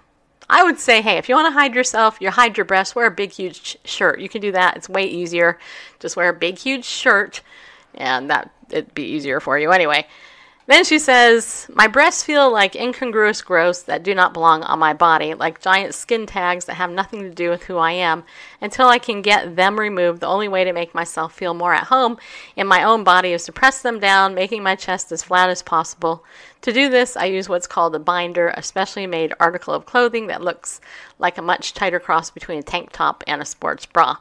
[0.53, 3.05] I would say, hey, if you want to hide yourself, you hide your breasts, wear
[3.05, 4.19] a big, huge sh- shirt.
[4.19, 4.75] You can do that.
[4.75, 5.57] It's way easier.
[6.01, 7.41] Just wear a big, huge shirt,
[7.95, 10.05] and that it'd be easier for you anyway.
[10.71, 14.93] Then she says, My breasts feel like incongruous growths that do not belong on my
[14.93, 18.23] body, like giant skin tags that have nothing to do with who I am.
[18.61, 21.87] Until I can get them removed, the only way to make myself feel more at
[21.87, 22.17] home
[22.55, 25.61] in my own body is to press them down, making my chest as flat as
[25.61, 26.23] possible.
[26.61, 30.27] To do this, I use what's called a binder, a specially made article of clothing
[30.27, 30.79] that looks
[31.19, 34.19] like a much tighter cross between a tank top and a sports bra.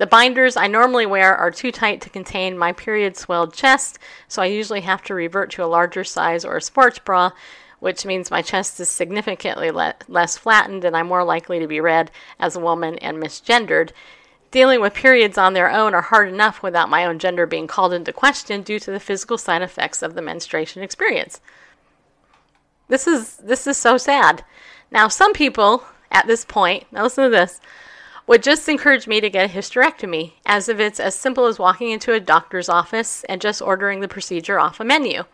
[0.00, 4.40] The binders I normally wear are too tight to contain my period swelled chest, so
[4.40, 7.32] I usually have to revert to a larger size or a sports bra,
[7.80, 11.80] which means my chest is significantly le- less flattened and I'm more likely to be
[11.80, 13.90] read as a woman and misgendered.
[14.50, 17.92] Dealing with periods on their own are hard enough without my own gender being called
[17.92, 21.42] into question due to the physical side effects of the menstruation experience.
[22.88, 24.46] This is this is so sad.
[24.90, 27.60] Now some people at this point, now listen to this,
[28.30, 31.90] would just encourage me to get a hysterectomy, as if it's as simple as walking
[31.90, 35.24] into a doctor's office and just ordering the procedure off a menu.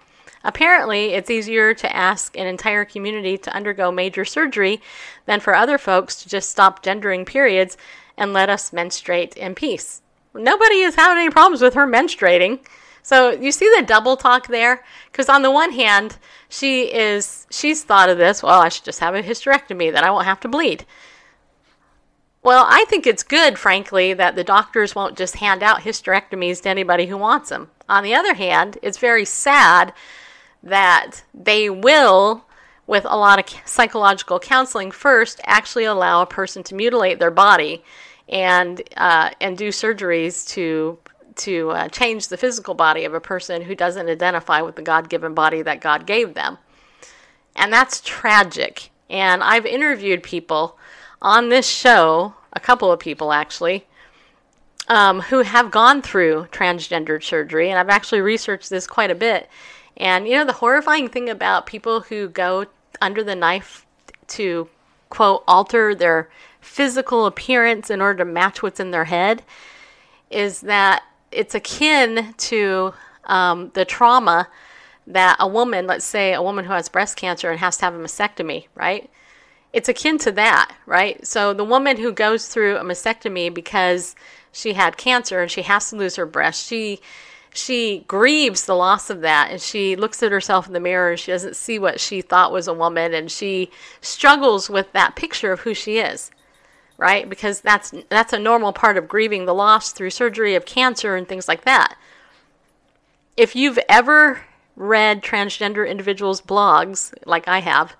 [0.42, 4.80] Apparently, it's easier to ask an entire community to undergo major surgery
[5.26, 7.76] than for other folks to just stop gendering periods
[8.16, 10.00] and let us menstruate in peace.
[10.32, 12.60] Nobody has had any problems with her menstruating.
[13.02, 14.82] So you see the double talk there?
[15.12, 16.16] Because on the one hand,
[16.48, 20.10] she is she's thought of this, well, I should just have a hysterectomy, then I
[20.10, 20.86] won't have to bleed.
[22.46, 26.68] Well, I think it's good, frankly, that the doctors won't just hand out hysterectomies to
[26.68, 27.70] anybody who wants them.
[27.88, 29.92] On the other hand, it's very sad
[30.62, 32.44] that they will,
[32.86, 37.82] with a lot of psychological counseling first, actually allow a person to mutilate their body
[38.28, 40.98] and uh, and do surgeries to
[41.46, 45.34] to uh, change the physical body of a person who doesn't identify with the God-given
[45.34, 46.58] body that God gave them,
[47.56, 48.90] and that's tragic.
[49.10, 50.78] And I've interviewed people
[51.20, 53.86] on this show, a couple of people actually,
[54.88, 59.48] um, who have gone through transgendered surgery, and I've actually researched this quite a bit.
[59.96, 62.66] And you know, the horrifying thing about people who go
[63.00, 63.86] under the knife
[64.28, 64.68] to
[65.08, 66.28] quote alter their
[66.60, 69.42] physical appearance in order to match what's in their head
[70.30, 72.92] is that it's akin to
[73.24, 74.48] um, the trauma
[75.06, 77.94] that a woman, let's say a woman who has breast cancer and has to have
[77.94, 79.08] a mastectomy, right?
[79.76, 81.24] It's akin to that, right?
[81.26, 84.16] So the woman who goes through a mastectomy because
[84.50, 86.98] she had cancer and she has to lose her breast, she
[87.52, 91.20] she grieves the loss of that and she looks at herself in the mirror and
[91.20, 93.70] she doesn't see what she thought was a woman and she
[94.00, 96.30] struggles with that picture of who she is
[96.96, 101.16] right because that's that's a normal part of grieving the loss through surgery of cancer
[101.16, 101.96] and things like that
[103.38, 104.42] if you've ever
[104.76, 107.96] read transgender individuals blogs like I have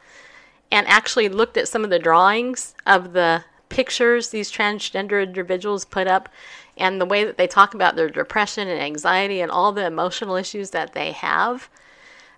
[0.77, 6.07] and actually looked at some of the drawings of the pictures these transgender individuals put
[6.07, 6.29] up
[6.77, 10.37] and the way that they talk about their depression and anxiety and all the emotional
[10.37, 11.71] issues that they have,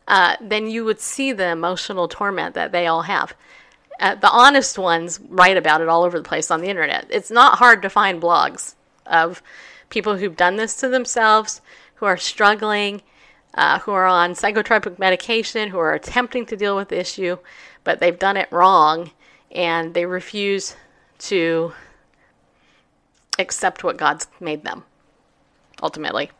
[0.07, 3.35] uh, then you would see the emotional torment that they all have.
[3.99, 7.09] Uh, the honest ones write about it all over the place on the internet.
[7.11, 9.43] It's not hard to find blogs of
[9.91, 11.61] people who've done this to themselves,
[11.97, 13.03] who are struggling,
[13.55, 17.39] uh, who are on psychotropic medication, who are attempting to deal with the issue,
[17.89, 19.11] but they've done it wrong
[19.51, 20.77] and they refuse
[21.19, 21.73] to
[23.39, 24.85] accept what God's made them,
[25.83, 26.31] ultimately.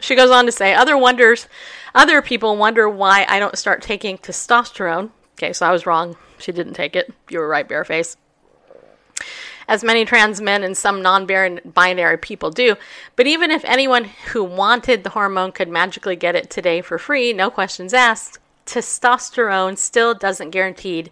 [0.00, 1.46] She goes on to say, other wonders,
[1.94, 5.10] other people wonder why I don't start taking testosterone.
[5.34, 6.16] Okay, so I was wrong.
[6.38, 7.14] She didn't take it.
[7.30, 8.16] You were right, bareface.
[9.68, 11.24] As many trans men and some non
[11.64, 12.74] binary people do.
[13.14, 17.32] But even if anyone who wanted the hormone could magically get it today for free,
[17.32, 21.10] no questions asked, testosterone still doesn't guaranteed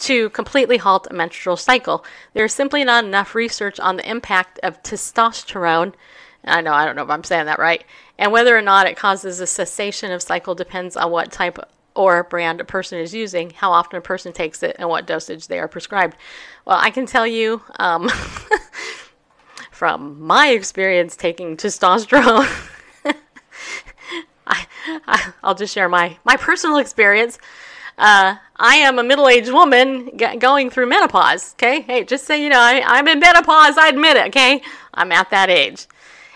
[0.00, 2.04] to completely halt a menstrual cycle.
[2.34, 5.94] There's simply not enough research on the impact of testosterone.
[6.44, 7.84] I know, I don't know if I'm saying that right.
[8.18, 11.58] And whether or not it causes a cessation of cycle depends on what type
[11.94, 15.46] or brand a person is using, how often a person takes it, and what dosage
[15.46, 16.16] they are prescribed.
[16.64, 18.08] Well, I can tell you um,
[19.70, 22.70] from my experience taking testosterone.
[24.86, 27.38] I, I, will just share my, my personal experience.
[27.98, 31.54] Uh, I am a middle aged woman g- going through menopause.
[31.54, 31.82] Okay.
[31.82, 33.76] Hey, just so you know, I, I'm in menopause.
[33.76, 34.26] I admit it.
[34.28, 34.62] Okay.
[34.94, 35.86] I'm at that age.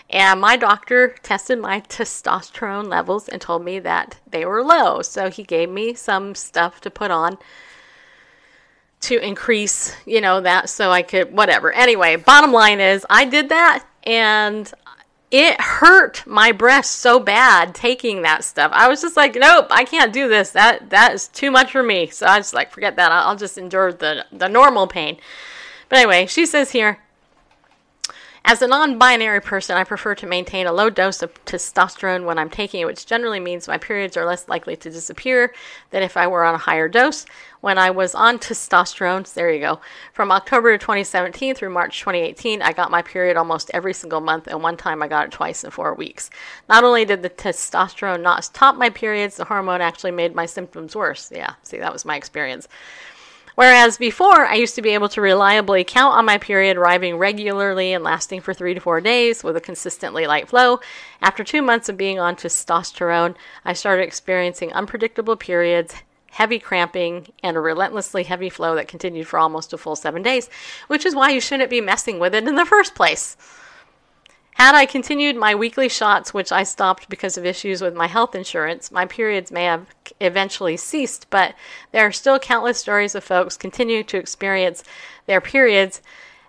[0.09, 5.01] And my doctor tested my testosterone levels and told me that they were low.
[5.01, 7.37] So he gave me some stuff to put on
[9.01, 11.71] to increase, you know, that so I could, whatever.
[11.71, 14.71] Anyway, bottom line is I did that and
[15.29, 18.71] it hurt my breast so bad taking that stuff.
[18.73, 20.51] I was just like, nope, I can't do this.
[20.51, 22.07] That that is too much for me.
[22.07, 23.11] So I was like, forget that.
[23.11, 25.17] I'll, I'll just endure the the normal pain.
[25.89, 26.99] But anyway, she says here,
[28.45, 32.37] as a non binary person, I prefer to maintain a low dose of testosterone when
[32.37, 35.53] I'm taking it, which generally means my periods are less likely to disappear
[35.91, 37.25] than if I were on a higher dose.
[37.61, 39.81] When I was on testosterone, there you go,
[40.13, 44.61] from October 2017 through March 2018, I got my period almost every single month, and
[44.61, 46.29] one time I got it twice in four weeks.
[46.69, 50.95] Not only did the testosterone not stop my periods, the hormone actually made my symptoms
[50.95, 51.31] worse.
[51.33, 52.67] Yeah, see, that was my experience.
[53.57, 57.91] Whereas before, I used to be able to reliably count on my period arriving regularly
[57.91, 60.79] and lasting for three to four days with a consistently light flow.
[61.23, 63.33] After two months of being on testosterone,
[63.65, 65.95] I started experiencing unpredictable periods,
[66.29, 70.51] heavy cramping, and a relentlessly heavy flow that continued for almost a full seven days,
[70.85, 73.37] which is why you shouldn't be messing with it in the first place.
[74.57, 78.33] Had I continued my weekly shots, which I stopped because of issues with my health
[78.33, 79.85] insurance, my periods may have
[80.19, 81.53] eventually ceased, but
[81.91, 84.83] there are still countless stories of folks continuing to experience
[85.27, 86.01] their periods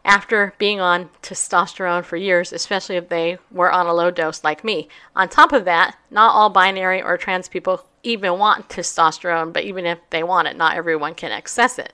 [0.07, 4.65] after being on testosterone for years, especially if they were on a low dose like
[4.65, 4.89] me.
[5.15, 9.85] On top of that, not all binary or trans people even want testosterone, but even
[9.85, 11.93] if they want it, not everyone can access it.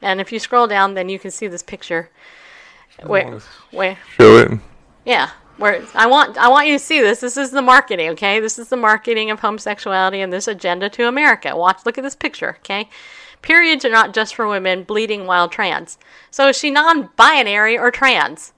[0.00, 2.10] And if you scroll down, then you can see this picture.
[3.02, 3.40] Where,
[3.72, 4.60] where, Show it.
[5.04, 7.20] yeah, where I want I want you to see this.
[7.20, 8.40] This is the marketing, okay?
[8.40, 11.54] This is the marketing of homosexuality and this agenda to America.
[11.54, 12.88] Watch, look at this picture, okay?
[13.42, 15.98] Periods are not just for women bleeding while trans.
[16.30, 18.52] So is she non-binary or trans?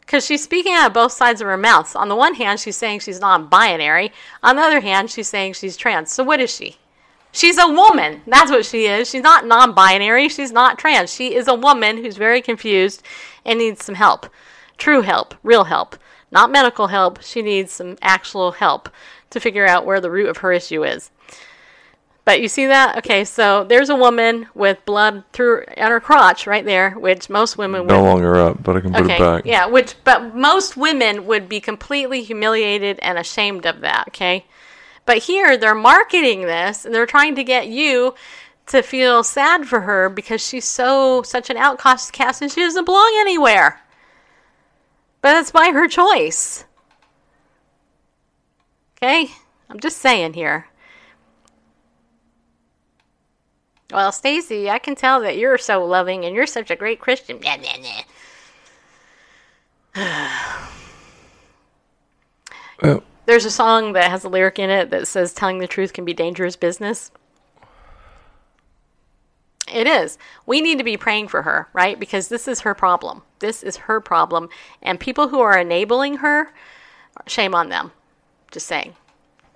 [0.00, 1.94] Because she's speaking out of both sides of her mouth.
[1.94, 4.10] On the one hand, she's saying she's non-binary.
[4.42, 6.10] On the other hand, she's saying she's trans.
[6.10, 6.76] So what is she?
[7.30, 8.22] She's a woman.
[8.26, 9.08] That's what she is.
[9.08, 10.30] She's not non-binary.
[10.30, 11.12] She's not trans.
[11.12, 13.02] She is a woman who's very confused
[13.44, 14.26] and needs some help.
[14.78, 15.96] True help, real help
[16.30, 17.22] not medical help.
[17.22, 18.88] She needs some actual help
[19.30, 21.10] to figure out where the root of her issue is.
[22.28, 22.98] But you see that?
[22.98, 27.56] Okay, so there's a woman with blood through on her crotch right there, which most
[27.56, 29.46] women No would longer up, but I can put okay, it back.
[29.46, 34.44] Yeah, which but most women would be completely humiliated and ashamed of that, okay?
[35.06, 38.14] But here they're marketing this and they're trying to get you
[38.66, 42.84] to feel sad for her because she's so such an outcast cast and she doesn't
[42.84, 43.80] belong anywhere.
[45.20, 46.64] But that's by her choice.
[48.96, 49.30] Okay?
[49.68, 50.66] I'm just saying here.
[53.92, 57.38] Well, Stacy, I can tell that you're so loving and you're such a great Christian.
[57.38, 57.76] Blah, blah,
[59.94, 60.04] blah.
[62.80, 65.92] Oh, There's a song that has a lyric in it that says telling the truth
[65.92, 67.10] can be dangerous business.
[69.66, 70.16] It is.
[70.46, 71.98] We need to be praying for her, right?
[71.98, 73.22] Because this is her problem.
[73.38, 74.48] This is her problem.
[74.82, 76.52] And people who are enabling her,
[77.26, 77.92] shame on them.
[78.50, 78.94] Just saying.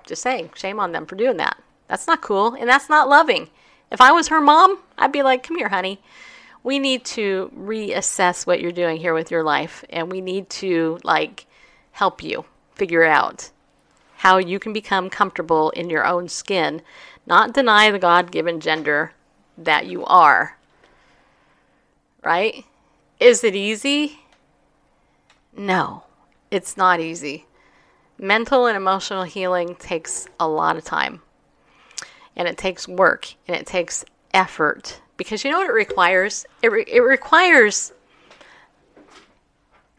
[0.07, 0.51] Just saying.
[0.55, 1.57] Shame on them for doing that.
[1.89, 2.55] That's not cool.
[2.55, 3.49] And that's not loving.
[3.91, 6.01] If I was her mom, I'd be like, come here, honey.
[6.65, 9.85] We need to reassess what you're doing here with your life.
[9.91, 11.47] And we need to, like,
[11.93, 13.51] help you figure out
[14.17, 16.81] how you can become comfortable in your own skin,
[17.27, 19.13] not deny the God given gender
[19.59, 20.57] that you are.
[22.25, 22.65] Right?
[23.23, 24.19] Is it easy?
[25.57, 26.03] No,
[26.51, 27.47] it's not easy.
[28.19, 31.23] Mental and emotional healing takes a lot of time.
[32.35, 34.05] And it takes work and it takes
[34.35, 35.01] effort.
[35.17, 36.47] Because you know what it requires?
[36.63, 37.93] It, re- it requires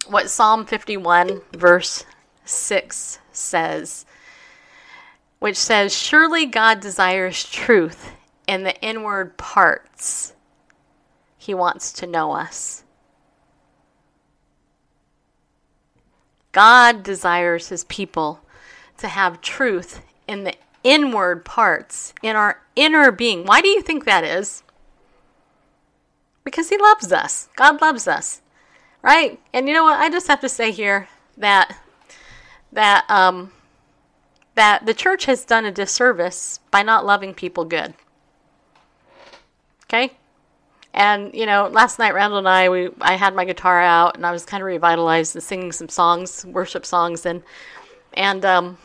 [0.08, 2.04] what Psalm 51, verse
[2.44, 4.06] 6 says,
[5.40, 8.12] which says, Surely God desires truth
[8.50, 10.34] in the inward parts.
[11.38, 12.84] He wants to know us.
[16.54, 18.40] God desires his people
[18.98, 23.46] to have truth in the inward parts, in our inner being.
[23.46, 24.64] Why do you think that is?
[26.44, 27.50] Because he loves us.
[27.56, 28.42] God loves us.
[29.02, 29.42] Right?
[29.52, 30.00] And you know what?
[30.00, 31.76] I just have to say here that
[32.72, 33.52] that um
[34.56, 37.96] that the church has done a disservice by not loving people good.
[39.86, 40.14] Okay?
[40.94, 44.26] And you know, last night Randall and I we I had my guitar out and
[44.26, 47.42] I was kind of revitalized and singing some songs, worship songs and
[48.14, 48.78] and um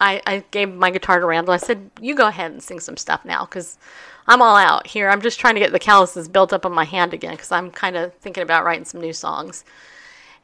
[0.00, 1.52] I, I gave my guitar to Randall.
[1.52, 3.78] I said, "You go ahead and sing some stuff now, because
[4.26, 5.10] I'm all out here.
[5.10, 7.70] I'm just trying to get the calluses built up on my hand again, because I'm
[7.70, 9.64] kind of thinking about writing some new songs."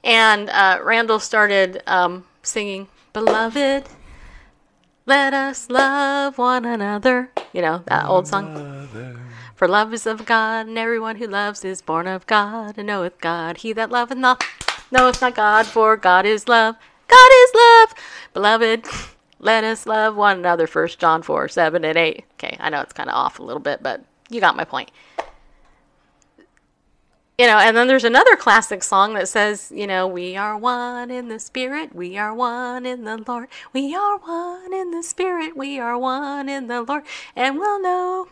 [0.04, 3.84] And uh, Randall started um, singing, "Beloved,
[5.06, 8.50] let us love one another." You know that old song.
[9.56, 13.18] For love is of God, and everyone who loves is born of God, and knoweth
[13.22, 13.56] God.
[13.56, 14.44] He that loveth not
[14.90, 16.76] knoweth not God, for God is love.
[17.08, 17.94] God is love.
[18.34, 18.84] Beloved,
[19.38, 20.66] let us love one another.
[20.66, 22.24] First John 4, 7 and 8.
[22.34, 24.90] Okay, I know it's kind of off a little bit, but you got my point.
[27.38, 31.10] You know, and then there's another classic song that says, you know, we are one
[31.10, 35.54] in the Spirit, we are one in the Lord, we are one in the Spirit,
[35.54, 37.02] we are one in the Lord,
[37.34, 38.28] and we'll know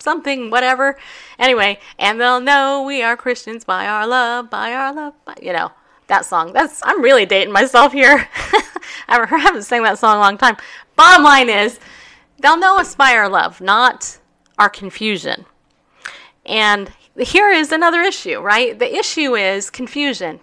[0.00, 0.98] something, whatever.
[1.38, 5.52] Anyway, and they'll know we are Christians by our love, by our love, by, you
[5.52, 5.70] know,
[6.08, 6.52] that song.
[6.52, 8.28] That's I'm really dating myself here.
[9.08, 10.56] I haven't sang that song a long time.
[10.96, 11.78] Bottom line is,
[12.40, 14.18] they'll know us by our love, not
[14.58, 15.44] our confusion.
[16.44, 18.78] And here is another issue, right?
[18.78, 20.40] The issue is confusion.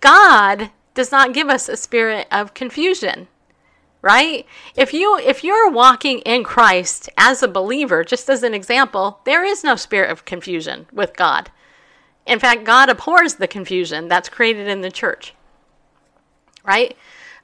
[0.00, 3.28] God does not give us a spirit of confusion
[4.02, 4.44] right
[4.76, 9.44] if you if you're walking in christ as a believer just as an example there
[9.44, 11.50] is no spirit of confusion with god
[12.26, 15.34] in fact god abhors the confusion that's created in the church
[16.64, 16.96] right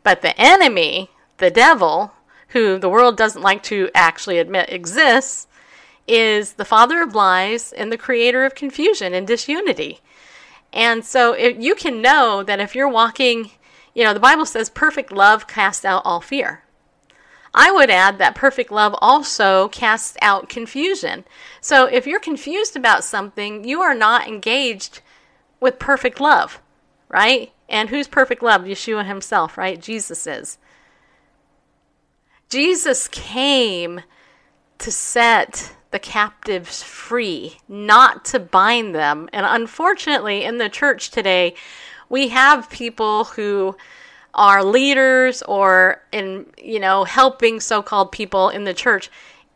[0.02, 2.12] but the enemy the devil
[2.48, 5.46] who the world doesn't like to actually admit exists
[6.09, 10.00] is the father of lies and the creator of confusion and disunity.
[10.72, 13.50] And so you can know that if you're walking,
[13.94, 16.64] you know, the Bible says perfect love casts out all fear.
[17.54, 21.24] I would add that perfect love also casts out confusion.
[21.61, 25.00] So if you're confused about something, you are not engaged
[25.59, 26.61] with perfect love,
[27.09, 27.52] right?
[27.68, 28.62] And who's perfect love?
[28.62, 29.80] Yeshua himself, right?
[29.80, 30.59] Jesus is.
[32.48, 34.02] Jesus came
[34.78, 39.28] to set the captives free, not to bind them.
[39.32, 41.55] And unfortunately, in the church today,
[42.09, 43.76] we have people who
[44.34, 49.11] are leaders or in you know helping so-called people in the church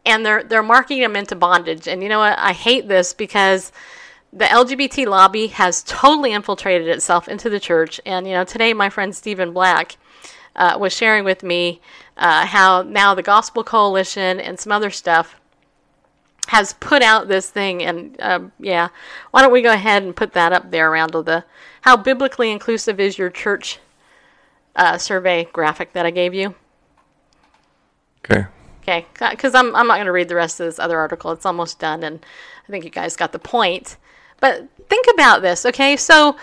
[0.05, 1.87] and they're they're marking them into bondage.
[1.87, 2.39] And you know what?
[2.39, 3.73] I hate this because
[4.33, 8.01] the LGBT lobby has totally infiltrated itself into the church.
[8.07, 9.97] And you know, today my friend Stephen Black
[10.57, 11.81] uh, was sharing with me
[12.17, 15.37] uh, how now the Gospel Coalition and some other stuff
[16.49, 18.89] has put out this thing, and um, yeah,
[19.31, 21.45] why don't we go ahead and put that up there around the
[21.83, 23.79] how biblically inclusive is your church
[24.77, 26.55] uh, survey graphic that I gave you?
[28.25, 28.47] Okay.
[28.83, 31.31] Okay, because I'm I'm not going to read the rest of this other article.
[31.31, 32.25] It's almost done, and
[32.67, 33.97] I think you guys got the point.
[34.41, 35.97] But think about this, okay?
[35.97, 36.37] So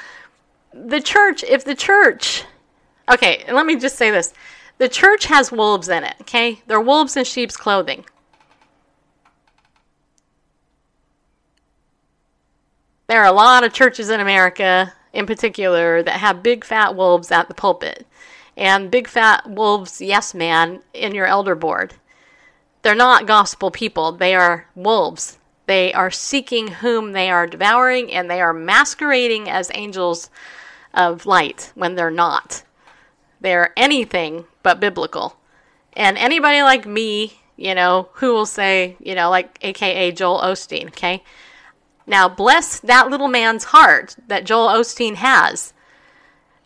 [0.74, 2.46] the church, if the church,
[3.12, 4.34] okay, and let me just say this:
[4.78, 6.16] the church has wolves in it.
[6.22, 8.06] Okay, they're wolves in sheep's clothing.
[13.10, 17.32] There are a lot of churches in America, in particular, that have big fat wolves
[17.32, 18.06] at the pulpit.
[18.56, 21.96] and big fat wolves, yes, man, in your elder board.
[22.84, 25.40] They're not gospel people, they are wolves.
[25.66, 30.30] They are seeking whom they are devouring, and they are masquerading as angels
[30.94, 32.64] of light when they're not.
[33.42, 35.36] They're anything but biblical.
[35.94, 40.90] And anybody like me, you know, who will say, you know, like AKA Joel Osteen,
[40.90, 41.24] okay?
[42.10, 45.74] Now, bless that little man's heart that Joel Osteen has.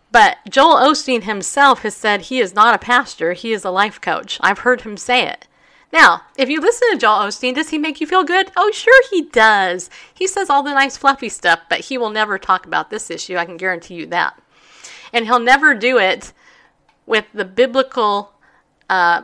[0.09, 3.99] But Joel Osteen himself has said he is not a pastor, he is a life
[3.99, 4.39] coach.
[4.39, 5.49] I've heard him say it.
[5.91, 8.51] Now, if you listen to Joel Osteen, does he make you feel good?
[8.55, 9.89] Oh, sure he does.
[10.13, 13.35] He says all the nice, fluffy stuff, but he will never talk about this issue.
[13.35, 14.41] I can guarantee you that.
[15.11, 16.31] And he'll never do it
[17.05, 18.31] with the biblical
[18.89, 19.23] uh,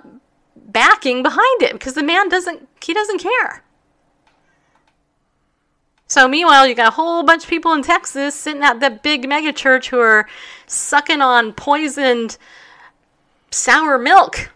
[0.57, 3.63] backing behind it because the man doesn't, he doesn't care.
[6.09, 9.29] So meanwhile, you got a whole bunch of people in Texas sitting at that big
[9.29, 10.27] mega church who are
[10.65, 12.37] sucking on poisoned
[13.51, 14.49] sour milk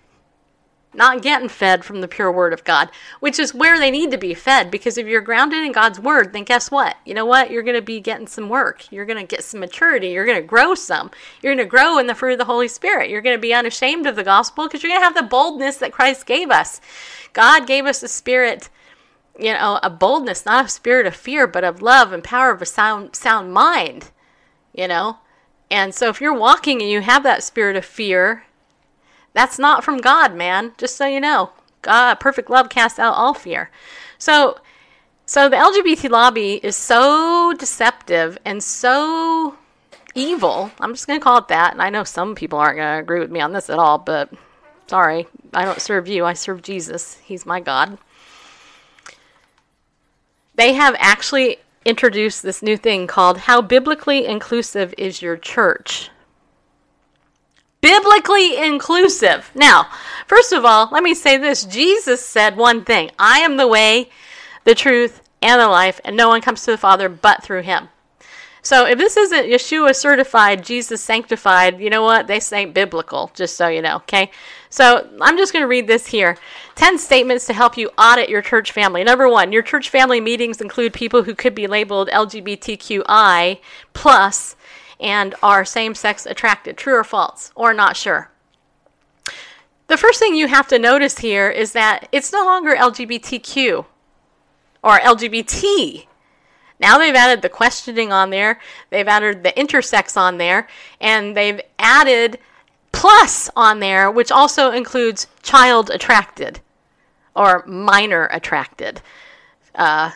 [0.96, 2.90] not getting fed from the pure word of God,
[3.20, 6.34] which is where they need to be fed because if you're grounded in God's word,
[6.34, 6.98] then guess what?
[7.06, 7.52] You know what?
[7.52, 8.92] You're going to be getting some work.
[8.92, 10.10] You're going to get some maturity.
[10.10, 11.12] You're going to grow some.
[11.42, 13.10] You're going to grow in the fruit of the Holy Spirit.
[13.10, 15.78] You're going to be unashamed of the gospel because you're going to have the boldness
[15.78, 16.82] that Christ gave us.
[17.34, 18.70] God gave us a spirit,
[19.40, 22.62] you know, a boldness, not a spirit of fear, but of love and power of
[22.62, 24.12] a sound sound mind,
[24.74, 25.18] you know?
[25.72, 28.44] And so if you're walking and you have that spirit of fear
[29.34, 30.74] that's not from God, man.
[30.78, 31.52] Just so you know.
[31.82, 33.70] God, perfect love casts out all fear.
[34.18, 34.60] So
[35.26, 39.56] so the LGBT lobby is so deceptive and so
[40.16, 40.72] evil.
[40.80, 41.74] I'm just going to call it that.
[41.74, 43.98] And I know some people aren't going to agree with me on this at all,
[43.98, 44.32] but
[44.88, 45.28] sorry.
[45.54, 46.26] I don't serve you.
[46.26, 47.16] I serve Jesus.
[47.24, 47.98] He's my God.
[50.56, 56.10] They have actually introduced this new thing called How Biblically Inclusive is Your Church?
[57.84, 59.52] biblically inclusive.
[59.54, 59.90] Now,
[60.26, 64.10] first of all, let me say this Jesus said one thing I am the way,
[64.64, 67.90] the truth, and the life, and no one comes to the Father but through him.
[68.64, 72.28] So if this isn't Yeshua certified, Jesus sanctified, you know what?
[72.28, 74.32] They say biblical, just so you know, okay?
[74.70, 76.38] So I'm just going to read this here
[76.76, 79.04] 10 statements to help you audit your church family.
[79.04, 83.60] Number one, your church family meetings include people who could be labeled LGBTQI
[83.94, 84.56] plus
[84.98, 86.78] and are same sex attracted.
[86.78, 87.52] True or false?
[87.56, 88.32] Or not sure?
[89.88, 93.86] The first thing you have to notice here is that it's no longer LGBTQ
[94.82, 96.08] or LGBT.
[96.84, 98.60] Now they've added the questioning on there,
[98.90, 100.68] they've added the intersex on there,
[101.00, 102.40] and they've added
[102.92, 106.60] plus on there, which also includes child attracted
[107.38, 109.02] or minor attracted.
[109.74, 110.12] Uh,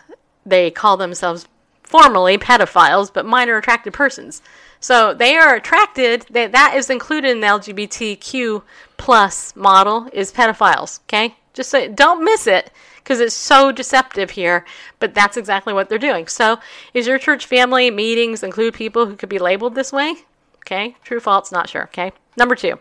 [0.46, 1.48] they call themselves
[1.84, 4.42] formally pedophiles, but minor attracted persons.
[4.82, 6.24] So they are attracted.
[6.32, 8.62] That is included in the LGBTQ
[8.98, 11.00] plus model is pedophiles.
[11.06, 12.72] Okay, just so don't miss it
[13.08, 14.66] because it's so deceptive here.
[15.00, 16.28] But that's exactly what they're doing.
[16.28, 16.60] So
[16.94, 20.16] is your church family meetings include people who could be labeled this way?
[20.58, 21.84] Okay, true, false, not sure.
[21.84, 22.78] Okay, number two.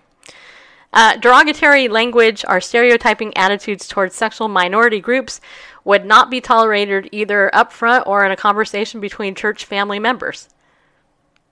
[0.92, 5.40] Uh, derogatory language or stereotyping attitudes towards sexual minority groups
[5.84, 10.48] would not be tolerated either up front or in a conversation between church family members.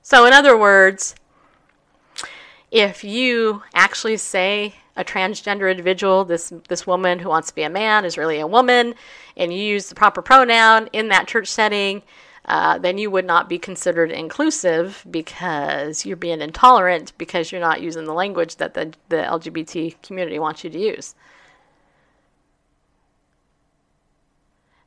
[0.03, 1.15] So, in other words,
[2.73, 7.71] if you actually say a transgender individual, this this woman who wants to be a
[7.71, 8.95] man is really a woman,
[9.37, 12.03] and you use the proper pronoun in that church setting,
[12.47, 17.81] uh, then you would not be considered inclusive because you're being intolerant because you're not
[17.81, 21.15] using the language that the, the LGBT community wants you to use.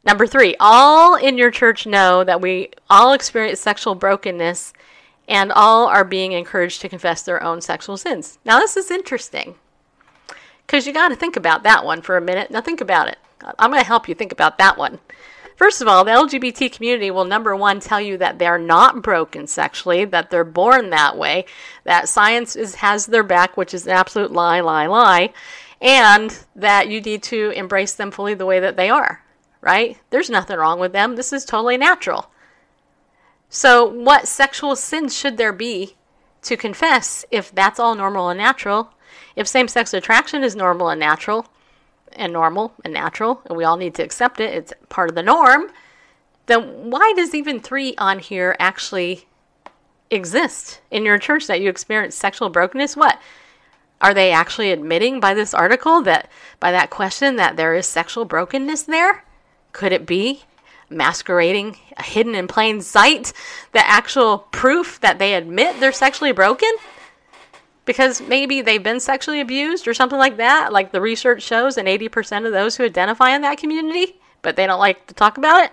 [0.05, 4.72] Number three, all in your church know that we all experience sexual brokenness
[5.28, 8.39] and all are being encouraged to confess their own sexual sins.
[8.45, 9.55] Now, this is interesting
[10.68, 12.51] because you got to think about that one for a minute.
[12.51, 13.18] Now, think about it.
[13.57, 14.99] I'm going to help you think about that one.
[15.55, 19.47] First of all, the LGBT community will number one tell you that they're not broken
[19.47, 21.45] sexually, that they're born that way,
[21.84, 25.34] that science is, has their back, which is an absolute lie, lie, lie,
[25.82, 29.24] and that you need to embrace them fully the way that they are,
[29.61, 29.97] right?
[30.11, 31.15] There's nothing wrong with them.
[31.15, 32.30] This is totally natural.
[33.49, 35.95] So, what sexual sins should there be
[36.43, 38.91] to confess if that's all normal and natural?
[39.38, 41.47] If same sex attraction is normal and natural,
[42.11, 45.21] and normal and natural, and we all need to accept it, it's part of the
[45.21, 45.69] norm,
[46.47, 49.27] then why does even three on here actually
[50.09, 52.97] exist in your church that you experience sexual brokenness?
[52.97, 53.21] What?
[54.01, 56.29] Are they actually admitting by this article that,
[56.59, 59.23] by that question, that there is sexual brokenness there?
[59.71, 60.43] Could it be?
[60.89, 63.33] masquerading hidden in plain sight
[63.73, 66.69] the actual proof that they admit they're sexually broken?
[67.88, 70.71] Because maybe they've been sexually abused or something like that.
[70.71, 74.67] Like the research shows, and 80% of those who identify in that community, but they
[74.67, 75.71] don't like to talk about it.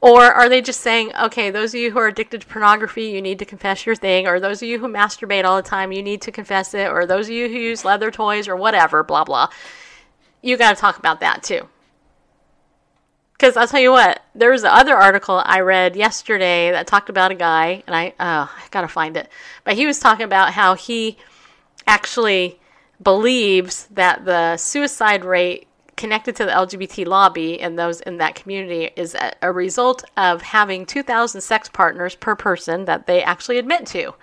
[0.00, 3.20] Or are they just saying, okay, those of you who are addicted to pornography, you
[3.20, 6.02] need to confess your thing, or those of you who masturbate all the time, you
[6.02, 9.24] need to confess it, or those of you who use leather toys or whatever, blah,
[9.24, 9.48] blah.
[10.40, 11.68] You got to talk about that too.
[13.44, 17.10] Because I'll tell you what, there was the other article I read yesterday that talked
[17.10, 19.28] about a guy, and I, oh, I got to find it.
[19.64, 21.18] But he was talking about how he
[21.86, 22.58] actually
[23.02, 28.88] believes that the suicide rate connected to the LGBT lobby and those in that community
[28.96, 34.14] is a result of having 2,000 sex partners per person that they actually admit to,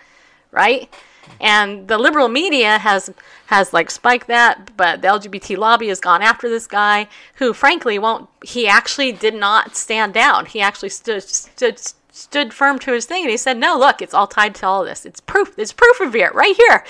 [0.50, 0.92] right?
[1.40, 3.10] And the liberal media has
[3.48, 7.98] has like spiked that, but the LGBT lobby has gone after this guy who, frankly,
[8.00, 8.30] won't.
[8.44, 10.46] He actually did not stand down.
[10.46, 14.14] He actually stood stood stood firm to his thing, and he said, "No, look, it's
[14.14, 15.06] all tied to all this.
[15.06, 15.58] It's proof.
[15.58, 16.86] It's proof of it right here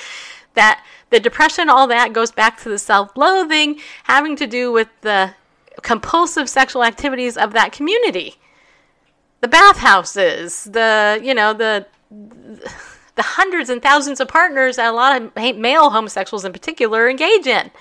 [0.53, 5.33] that the depression, all that goes back to the self-loathing, having to do with the
[5.81, 8.35] compulsive sexual activities of that community,
[9.39, 12.71] the bathhouses, the you know the." the
[13.17, 17.71] hundreds and thousands of partners that a lot of male homosexuals in particular engage in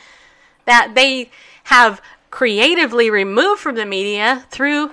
[0.67, 1.31] that they
[1.65, 2.01] have
[2.31, 4.91] creatively removed from the media through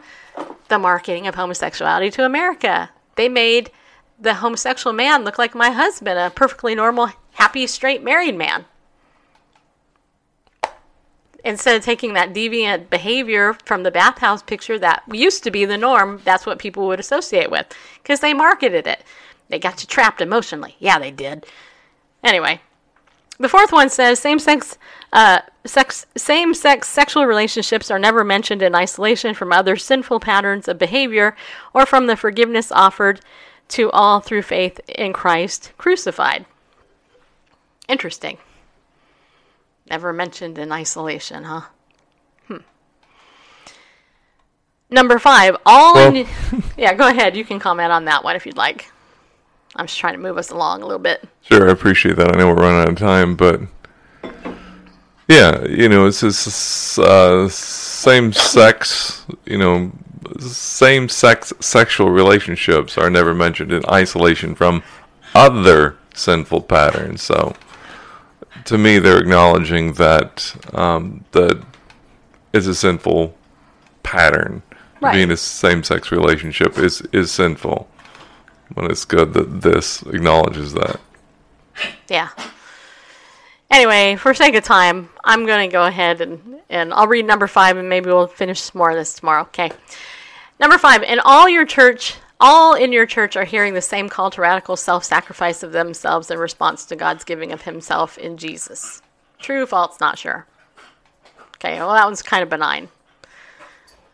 [0.67, 2.89] the marketing of homosexuality to America.
[3.15, 3.71] They made
[4.19, 8.65] the homosexual man look like my husband, a perfectly normal, happy, straight, married man.
[11.43, 15.77] Instead of taking that deviant behavior from the bathhouse picture that used to be the
[15.77, 17.67] norm, that's what people would associate with
[18.01, 19.03] because they marketed it.
[19.49, 20.75] They got you trapped emotionally.
[20.79, 21.45] Yeah, they did.
[22.23, 22.61] Anyway,
[23.39, 24.77] the fourth one says same-sex
[25.13, 30.77] uh, sex, same-sex sexual relationships are never mentioned in isolation from other sinful patterns of
[30.77, 31.35] behavior
[31.73, 33.21] or from the forgiveness offered
[33.69, 36.45] to all through faith in Christ crucified.
[37.87, 38.37] Interesting.
[39.89, 41.61] Never mentioned in isolation, huh?
[42.47, 42.57] Hmm.
[44.89, 45.93] Number five, all.
[45.93, 46.27] Well- in,
[46.77, 47.37] yeah, go ahead.
[47.37, 48.91] You can comment on that one if you'd like.
[49.77, 51.23] I'm just trying to move us along a little bit.
[51.41, 52.35] Sure, I appreciate that.
[52.35, 53.61] I know we're running out of time, but
[55.27, 59.91] yeah, you know, it's just uh, same sex, you know,
[60.39, 64.83] same sex sexual relationships are never mentioned in isolation from
[65.35, 67.21] other sinful patterns.
[67.21, 67.55] So,
[68.65, 71.61] to me, they're acknowledging that um, that
[72.53, 73.35] is a sinful
[74.03, 74.63] pattern.
[74.99, 75.13] Right.
[75.13, 77.89] Being a same sex relationship is is sinful.
[78.73, 80.99] But it's good that this acknowledges that.
[82.09, 82.29] Yeah.
[83.69, 87.47] Anyway, for sake of time, I'm going to go ahead and, and I'll read number
[87.47, 89.41] five and maybe we'll finish more of this tomorrow.
[89.43, 89.71] Okay.
[90.59, 94.31] Number five, and all your church, all in your church are hearing the same call
[94.31, 99.01] to radical self sacrifice of themselves in response to God's giving of Himself in Jesus.
[99.37, 100.47] True, false, not sure.
[101.55, 102.87] Okay, well, that one's kind of benign.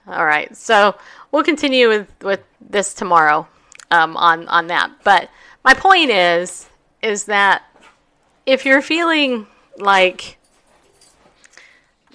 [0.08, 0.96] All right, so
[1.32, 3.48] we'll continue with, with this tomorrow
[3.94, 4.92] um, on on that.
[5.04, 5.30] But
[5.64, 6.70] my point is
[7.02, 7.64] is that
[8.46, 10.38] if you're feeling like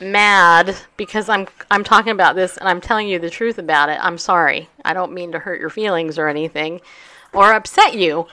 [0.01, 3.99] mad because I'm I'm talking about this and I'm telling you the truth about it,
[4.03, 4.69] I'm sorry.
[4.85, 6.81] I don't mean to hurt your feelings or anything
[7.33, 8.27] or upset you.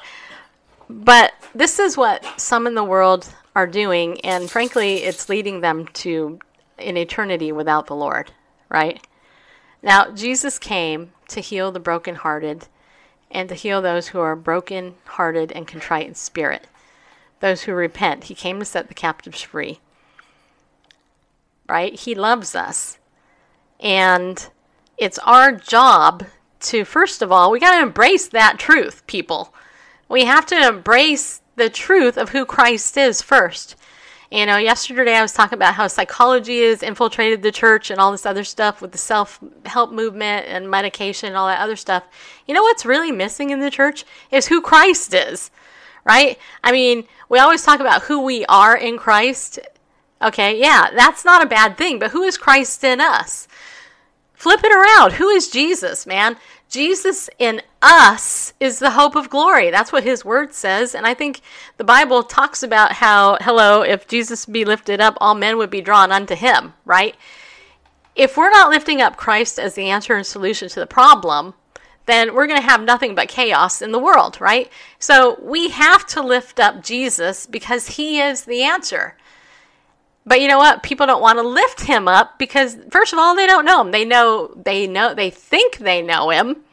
[0.90, 5.88] But this is what some in the world are doing and frankly it's leading them
[5.88, 6.40] to
[6.78, 8.32] an eternity without the Lord,
[8.70, 9.06] right?
[9.82, 12.68] Now, Jesus came to heal the brokenhearted
[13.36, 16.68] and to heal those who are broken hearted and contrite in spirit,
[17.42, 18.24] those who repent.
[18.24, 19.82] He came to set the captives free.
[21.68, 21.94] Right?
[21.94, 22.98] He loves us.
[23.82, 24.48] And
[24.98, 26.24] it's our job
[26.62, 29.54] to, first of all, we got to embrace that truth, people.
[30.08, 33.76] We have to embrace the truth of who Christ is first.
[34.36, 38.12] You know, yesterday I was talking about how psychology has infiltrated the church and all
[38.12, 42.04] this other stuff with the self help movement and medication and all that other stuff.
[42.46, 45.52] You know what's really missing in the church is who Christ is,
[46.04, 46.38] right?
[46.66, 49.58] I mean, we always talk about who we are in Christ.
[50.22, 53.48] Okay, yeah, that's not a bad thing, but who is Christ in us?
[54.34, 55.14] Flip it around.
[55.14, 56.36] Who is Jesus, man?
[56.68, 59.70] Jesus in us is the hope of glory.
[59.70, 60.96] That's what his word says.
[60.96, 61.42] And I think
[61.78, 65.82] the Bible talks about how, hello, if Jesus be lifted up, all men would be
[65.82, 67.16] drawn unto him, right?
[68.16, 71.54] If we're not lifting up Christ as the answer and solution to the problem,
[72.08, 74.72] then we're going to have nothing but chaos in the world, right?
[74.98, 79.16] So we have to lift up Jesus because he is the answer.
[80.26, 80.82] But you know what?
[80.82, 83.92] People don't want to lift him up because first of all, they don't know him.
[83.92, 86.64] They know they know they think they know him.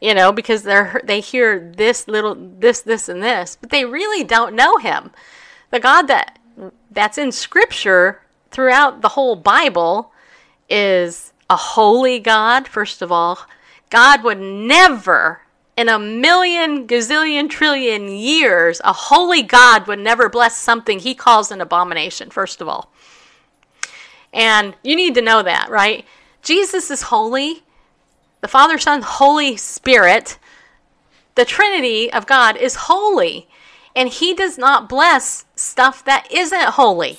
[0.00, 4.24] You know, because they're they hear this little this this and this, but they really
[4.24, 5.10] don't know him.
[5.70, 6.38] The God that
[6.90, 10.12] that's in scripture throughout the whole Bible
[10.68, 13.40] is a holy God, first of all.
[13.90, 15.42] God would never
[15.80, 21.50] in a million gazillion trillion years, a holy God would never bless something he calls
[21.50, 22.92] an abomination, first of all.
[24.30, 26.04] And you need to know that, right?
[26.42, 27.62] Jesus is holy.
[28.40, 30.38] The Father, Son, Holy Spirit,
[31.34, 33.48] the Trinity of God is holy.
[33.94, 37.18] And He does not bless stuff that isn't holy.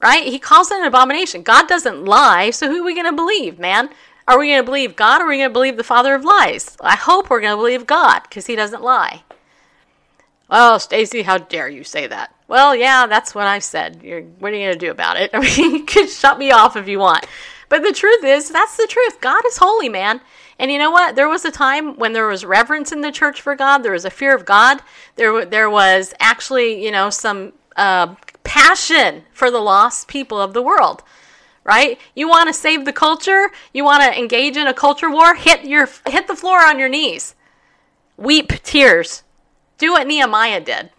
[0.00, 0.26] Right?
[0.26, 1.42] He calls it an abomination.
[1.42, 3.88] God doesn't lie, so who are we going to believe, man?
[4.26, 6.24] Are we going to believe God or are we going to believe the father of
[6.24, 6.76] lies?
[6.80, 9.22] I hope we're going to believe God because he doesn't lie.
[10.50, 12.34] Oh, Stacy, how dare you say that?
[12.48, 14.02] Well, yeah, that's what I said.
[14.02, 15.30] You're, what are you going to do about it?
[15.34, 17.26] I mean, you can shut me off if you want.
[17.68, 19.20] But the truth is, that's the truth.
[19.20, 20.20] God is holy, man.
[20.58, 21.16] And you know what?
[21.16, 23.78] There was a time when there was reverence in the church for God.
[23.78, 24.80] There was a fear of God.
[25.16, 30.62] There, there was actually, you know, some uh, passion for the lost people of the
[30.62, 31.02] world.
[31.64, 31.98] Right?
[32.14, 33.50] You want to save the culture?
[33.72, 35.34] You want to engage in a culture war?
[35.34, 37.34] Hit your hit the floor on your knees.
[38.18, 39.22] Weep tears.
[39.78, 40.90] Do what Nehemiah did.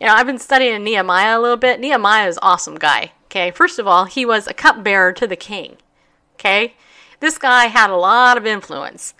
[0.00, 1.78] You know, I've been studying Nehemiah a little bit.
[1.78, 3.12] Nehemiah is awesome guy.
[3.26, 5.76] Okay, first of all, he was a cupbearer to the king.
[6.38, 6.74] Okay?
[7.20, 9.14] This guy had a lot of influence.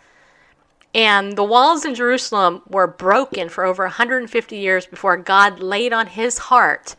[0.95, 6.07] And the walls in Jerusalem were broken for over 150 years before God laid on
[6.07, 6.97] his heart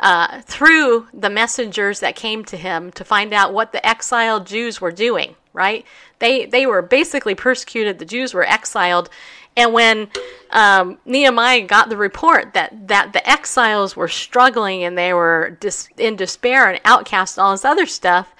[0.00, 4.80] uh, through the messengers that came to him to find out what the exiled Jews
[4.80, 5.84] were doing, right?
[6.20, 7.98] They, they were basically persecuted.
[7.98, 9.10] The Jews were exiled.
[9.56, 10.08] And when
[10.50, 15.88] um, Nehemiah got the report that, that the exiles were struggling and they were dis-
[15.96, 18.32] in despair and outcast and all this other stuff,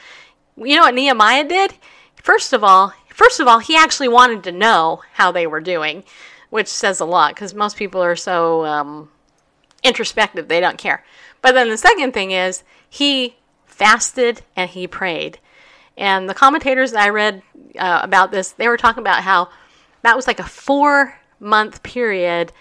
[0.64, 1.74] you know what Nehemiah did?
[2.16, 6.04] First of all, first of all, he actually wanted to know how they were doing,
[6.50, 9.10] which says a lot because most people are so um,
[9.82, 11.04] introspective they don't care.
[11.42, 13.36] But then the second thing is he
[13.66, 15.38] fasted and he prayed.
[15.96, 17.42] And the commentators that I read
[17.78, 19.48] uh, about this, they were talking about how
[20.02, 22.52] that was like a four month period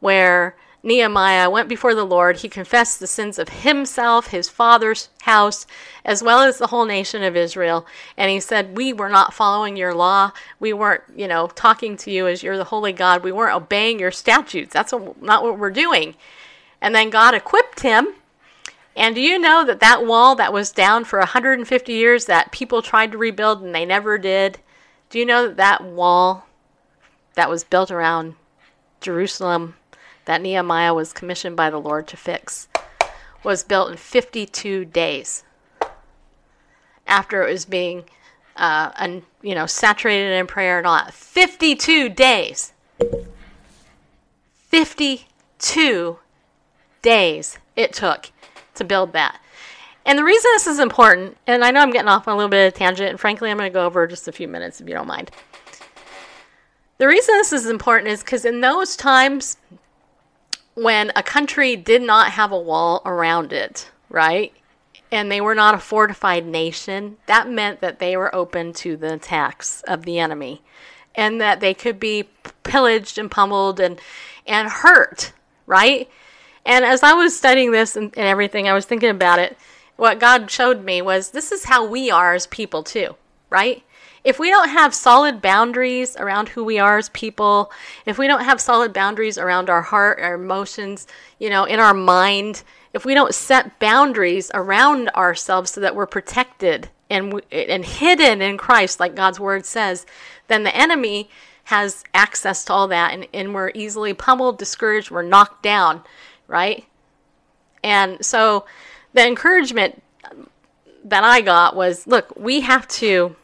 [0.00, 2.38] where Nehemiah went before the Lord.
[2.38, 5.66] He confessed the sins of himself, his father's house,
[6.04, 7.84] as well as the whole nation of Israel.
[8.16, 10.32] And he said, We were not following your law.
[10.60, 13.24] We weren't, you know, talking to you as you're the holy God.
[13.24, 14.72] We weren't obeying your statutes.
[14.72, 16.14] That's not what we're doing.
[16.80, 18.14] And then God equipped him.
[18.94, 22.82] And do you know that that wall that was down for 150 years that people
[22.82, 24.58] tried to rebuild and they never did?
[25.10, 26.46] Do you know that that wall
[27.34, 28.34] that was built around
[29.00, 29.76] Jerusalem
[30.28, 32.68] that Nehemiah was commissioned by the Lord to fix
[33.42, 35.42] was built in 52 days
[37.06, 38.04] after it was being
[38.54, 41.14] uh, you know saturated in prayer and all that.
[41.14, 42.74] 52 days.
[44.52, 46.18] 52
[47.00, 48.30] days it took
[48.74, 49.40] to build that.
[50.04, 52.50] And the reason this is important and i know i'm getting off on a little
[52.50, 54.88] bit of tangent and frankly i'm going to go over just a few minutes if
[54.88, 55.30] you don't mind.
[56.98, 59.56] The reason this is important is because in those times
[60.78, 64.52] when a country did not have a wall around it, right?
[65.10, 69.14] And they were not a fortified nation, that meant that they were open to the
[69.14, 70.62] attacks of the enemy
[71.14, 72.28] and that they could be
[72.62, 74.00] pillaged and pummeled and,
[74.46, 75.32] and hurt,
[75.66, 76.08] right?
[76.64, 79.56] And as I was studying this and, and everything, I was thinking about it.
[79.96, 83.16] What God showed me was this is how we are as people, too,
[83.50, 83.82] right?
[84.24, 87.70] If we don't have solid boundaries around who we are as people,
[88.06, 91.06] if we don't have solid boundaries around our heart, our emotions,
[91.38, 92.62] you know, in our mind,
[92.92, 98.58] if we don't set boundaries around ourselves so that we're protected and and hidden in
[98.58, 100.04] Christ, like God's word says,
[100.48, 101.30] then the enemy
[101.64, 106.02] has access to all that, and, and we're easily pummeled, discouraged, we're knocked down,
[106.46, 106.86] right?
[107.84, 108.64] And so,
[109.12, 110.02] the encouragement
[111.04, 113.36] that I got was, look, we have to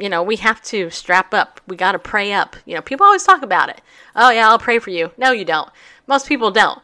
[0.00, 1.60] you know, we have to strap up.
[1.66, 2.56] We got to pray up.
[2.64, 3.80] You know, people always talk about it.
[4.16, 5.12] Oh, yeah, I'll pray for you.
[5.18, 5.70] No, you don't.
[6.06, 6.80] Most people don't.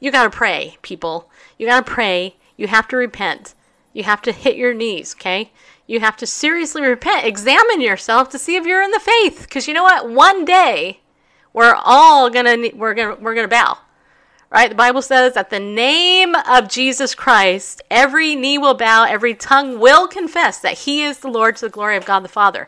[0.00, 1.30] You got to pray, people.
[1.58, 2.36] You got to pray.
[2.56, 3.54] You have to repent.
[3.92, 5.50] You have to hit your knees, okay?
[5.86, 7.26] You have to seriously repent.
[7.26, 10.10] Examine yourself to see if you're in the faith because you know what?
[10.10, 11.00] One day
[11.52, 13.78] we're all to we're to we're to bow.
[14.56, 14.70] Right?
[14.70, 19.78] The Bible says that the name of Jesus Christ, every knee will bow, every tongue
[19.78, 22.66] will confess that he is the Lord to the glory of God the Father.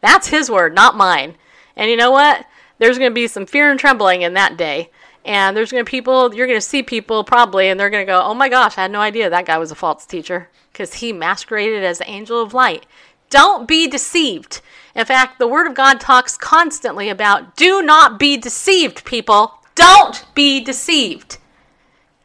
[0.00, 1.34] That's his word, not mine.
[1.76, 2.46] And you know what?
[2.78, 4.88] There's going to be some fear and trembling in that day.
[5.22, 8.06] And there's going to be people, you're going to see people probably, and they're going
[8.06, 10.48] to go, oh my gosh, I had no idea that guy was a false teacher
[10.72, 12.86] because he masqueraded as an angel of light.
[13.28, 14.62] Don't be deceived.
[14.94, 19.55] In fact, the Word of God talks constantly about do not be deceived, people.
[19.76, 21.38] Don't be deceived.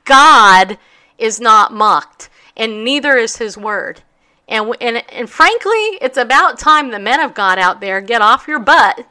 [0.05, 0.79] God
[1.19, 4.01] is not mocked, and neither is His Word.
[4.47, 8.47] And, and, and frankly, it's about time the men of God out there get off
[8.47, 9.05] your butt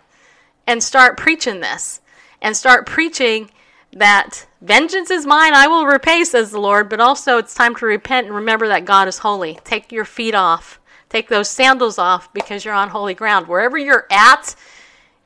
[0.66, 2.00] and start preaching this
[2.42, 3.50] and start preaching
[3.92, 7.86] that vengeance is mine, I will repay, says the Lord, but also it's time to
[7.86, 9.58] repent and remember that God is holy.
[9.64, 13.48] Take your feet off, take those sandals off because you're on holy ground.
[13.48, 14.54] Wherever you're at,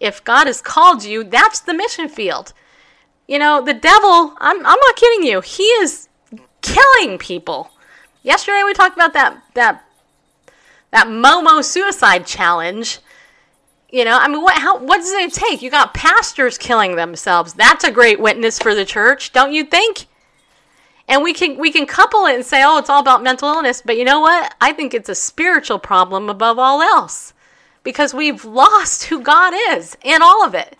[0.00, 2.52] if God has called you, that's the mission field.
[3.26, 6.08] You know, the devil, I'm, I'm not kidding you, he is
[6.60, 7.70] killing people.
[8.22, 9.84] Yesterday we talked about that, that,
[10.90, 13.00] that Momo suicide challenge
[13.94, 15.62] you know, I mean, what how what does it take?
[15.62, 17.54] You got pastors killing themselves.
[17.54, 20.08] That's a great witness for the church, don't you think?
[21.06, 23.84] And we can we can couple it and say, "Oh, it's all about mental illness,"
[23.86, 24.52] but you know what?
[24.60, 27.34] I think it's a spiritual problem above all else.
[27.84, 30.76] Because we've lost who God is in all of it.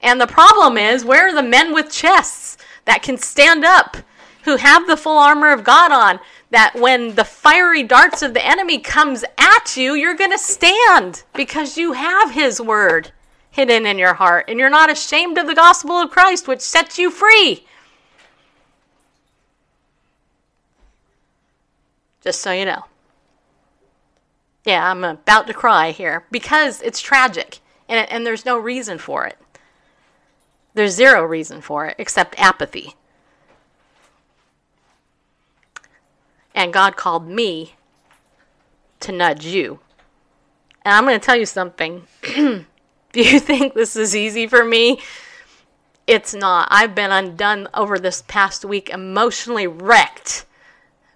[0.00, 3.96] And the problem is, where are the men with chests that can stand up,
[4.44, 6.20] who have the full armor of God on,
[6.50, 11.24] that when the fiery darts of the enemy comes at you, you're going to stand
[11.34, 13.12] because you have his word
[13.50, 16.98] hidden in your heart and you're not ashamed of the gospel of Christ which sets
[16.98, 17.66] you free.
[22.22, 22.84] Just so you know.
[24.64, 29.26] Yeah, I'm about to cry here because it's tragic and, and there's no reason for
[29.26, 29.38] it.
[30.78, 32.94] There's zero reason for it except apathy.
[36.54, 37.74] And God called me
[39.00, 39.80] to nudge you.
[40.84, 42.04] And I'm going to tell you something.
[42.22, 42.64] Do
[43.12, 45.00] you think this is easy for me?
[46.06, 46.68] It's not.
[46.70, 50.46] I've been undone over this past week, emotionally wrecked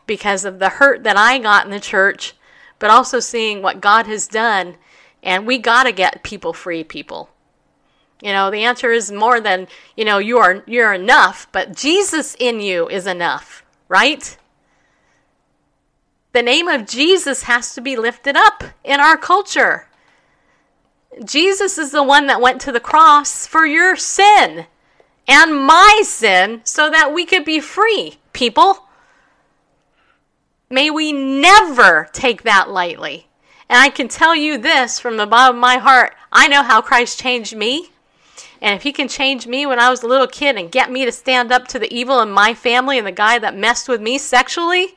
[0.09, 2.35] because of the hurt that I got in the church,
[2.81, 4.75] but also seeing what God has done.
[5.23, 7.29] And we got to get people free, people.
[8.23, 9.67] You know, the answer is more than,
[9.97, 14.39] you know, you are you're enough, but Jesus in you is enough, right?
[16.31, 19.89] The name of Jesus has to be lifted up in our culture.
[21.25, 24.67] Jesus is the one that went to the cross for your sin
[25.27, 28.87] and my sin so that we could be free, people.
[30.71, 33.27] May we never take that lightly.
[33.69, 36.81] And I can tell you this from the bottom of my heart I know how
[36.81, 37.91] Christ changed me.
[38.63, 41.05] And if he can change me when I was a little kid and get me
[41.05, 44.01] to stand up to the evil in my family and the guy that messed with
[44.01, 44.95] me sexually,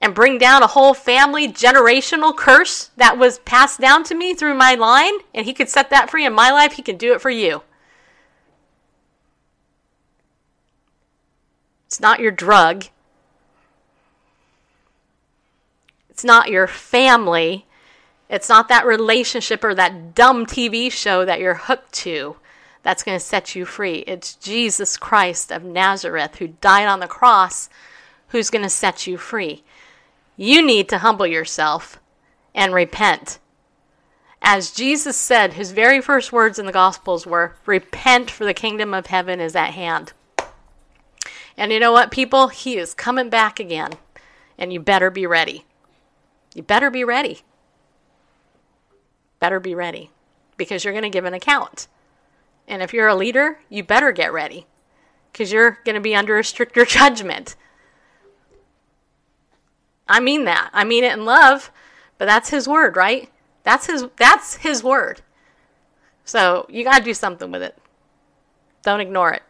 [0.00, 4.54] and bring down a whole family generational curse that was passed down to me through
[4.54, 7.20] my line, and He could set that free in my life, He can do it
[7.20, 7.62] for you.
[11.86, 12.86] It's not your drug.
[16.10, 17.66] It's not your family.
[18.34, 22.34] It's not that relationship or that dumb TV show that you're hooked to
[22.82, 23.98] that's going to set you free.
[24.08, 27.68] It's Jesus Christ of Nazareth who died on the cross
[28.30, 29.62] who's going to set you free.
[30.36, 32.00] You need to humble yourself
[32.56, 33.38] and repent.
[34.42, 38.94] As Jesus said, his very first words in the Gospels were, Repent, for the kingdom
[38.94, 40.12] of heaven is at hand.
[41.56, 42.48] And you know what, people?
[42.48, 43.92] He is coming back again.
[44.58, 45.66] And you better be ready.
[46.52, 47.42] You better be ready.
[49.44, 50.10] Better be ready.
[50.56, 51.86] Because you're going to give an account.
[52.66, 54.66] And if you're a leader, you better get ready.
[55.30, 57.54] Because you're going to be under a stricter judgment.
[60.08, 60.70] I mean that.
[60.72, 61.70] I mean it in love,
[62.16, 63.30] but that's his word, right?
[63.64, 65.20] That's his that's his word.
[66.24, 67.76] So, you got to do something with it.
[68.82, 69.42] Don't ignore it.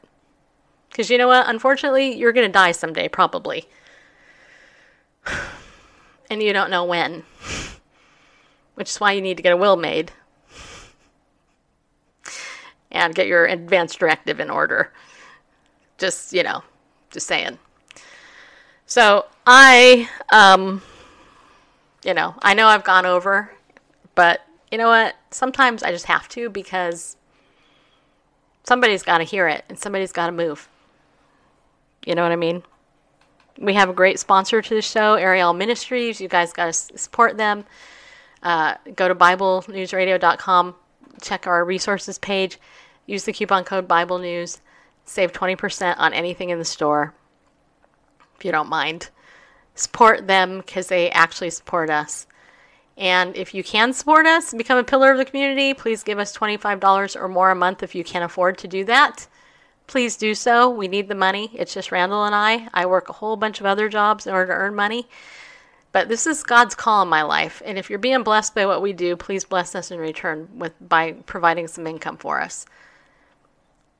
[0.93, 1.49] Cuz you know what?
[1.49, 3.69] Unfortunately, you're going to die someday probably.
[6.29, 7.23] And you don't know when.
[8.75, 10.13] Which is why you need to get a will made.
[12.91, 14.93] And get your advance directive in order.
[15.99, 16.63] Just, you know,
[17.11, 17.59] just saying.
[18.87, 20.83] So I, um,
[22.05, 23.53] you know, I know I've gone over,
[24.15, 25.15] but you know what?
[25.31, 27.17] Sometimes I just have to because
[28.65, 30.69] somebody's got to hear it and somebody's got to move.
[32.05, 32.63] You know what I mean?
[33.59, 36.21] We have a great sponsor to the show, Ariel Ministries.
[36.21, 37.65] You guys got to support them.
[38.45, 40.75] Uh, go to BibleNewsRadio.com,
[41.23, 42.59] check our resources page,
[43.07, 44.61] use the coupon code Bible News,
[45.07, 47.15] save 20% on anything in the store
[48.37, 49.11] if you don't mind.
[49.75, 52.27] Support them because they actually support us.
[52.97, 56.37] And if you can support us become a pillar of the community, please give us
[56.37, 59.27] $25 or more a month if you can afford to do that.
[59.87, 60.71] Please do so.
[60.71, 61.51] We need the money.
[61.55, 62.69] It's just Randall and I.
[62.73, 65.09] I work a whole bunch of other jobs in order to earn money.
[65.95, 68.83] But this is God's call in my life, and if you're being blessed by what
[68.83, 72.67] we do, please bless us in return with by providing some income for us.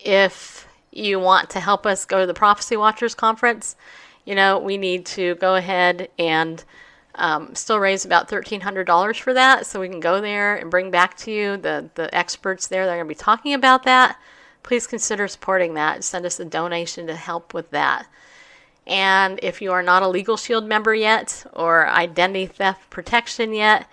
[0.01, 3.77] If you want to help us go to the Prophecy Watchers conference,
[4.25, 6.65] you know we need to go ahead and
[7.15, 11.17] um, still raise about $1,300 for that, so we can go there and bring back
[11.19, 14.19] to you the the experts there that are going to be talking about that.
[14.65, 16.03] Please consider supporting that.
[16.03, 18.09] Send us a donation to help with that.
[18.87, 23.89] And if you are not a Legal Shield member yet or identity theft protection yet,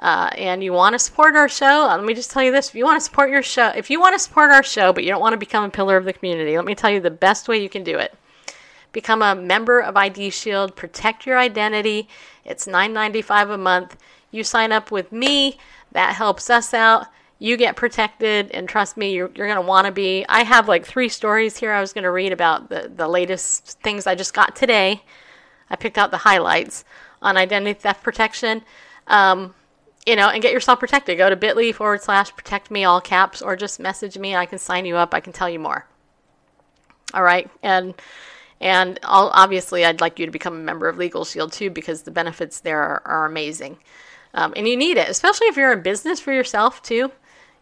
[0.00, 2.68] uh, and you want to support our show, uh, let me just tell you this:
[2.68, 5.02] if you want to support your show, if you want to support our show, but
[5.04, 7.10] you don't want to become a pillar of the community, let me tell you the
[7.10, 8.14] best way you can do it.
[8.92, 10.76] Become a member of ID Shield.
[10.76, 12.08] Protect your identity.
[12.44, 13.96] It's $9.95 a month.
[14.30, 15.58] You sign up with me.
[15.92, 17.06] That helps us out
[17.44, 20.24] you get protected and trust me you're, you're going to want to be.
[20.30, 23.78] I have like three stories here i was going to read about the, the latest
[23.82, 25.02] things i just got today.
[25.68, 26.84] I picked out the highlights
[27.20, 28.62] on identity theft protection.
[29.06, 29.54] Um,
[30.06, 31.18] you know and get yourself protected.
[31.18, 34.34] Go to bit.ly forward slash protect me all caps or just message me.
[34.34, 35.12] I can sign you up.
[35.12, 35.86] I can tell you more.
[37.12, 37.50] All right?
[37.62, 37.94] And
[38.58, 42.02] and I'll, obviously i'd like you to become a member of legal shield too because
[42.02, 43.76] the benefits there are, are amazing.
[44.32, 47.10] Um, and you need it especially if you're in business for yourself too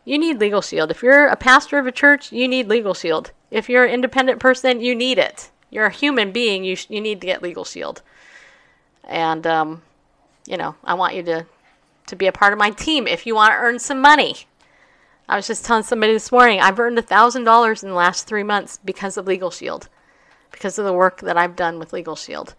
[0.05, 0.91] you need Legal Shield.
[0.91, 3.33] If you're a pastor of a church, you need Legal Shield.
[3.51, 5.51] If you're an independent person, you need it.
[5.71, 6.65] You're a human being.
[6.65, 8.03] You sh- you need to get Legal Shield.
[9.05, 9.83] And um,
[10.47, 11.47] you know, I want you to
[12.07, 14.37] to be a part of my team if you want to earn some money.
[15.29, 18.27] I was just telling somebody this morning, I've earned a thousand dollars in the last
[18.27, 19.89] three months because of Legal Shield,
[20.51, 22.55] because of the work that I've done with Legal Shield,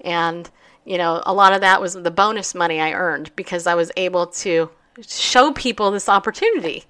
[0.00, 0.48] and
[0.84, 3.90] you know, a lot of that was the bonus money I earned because I was
[3.96, 4.70] able to
[5.02, 6.84] show people this opportunity.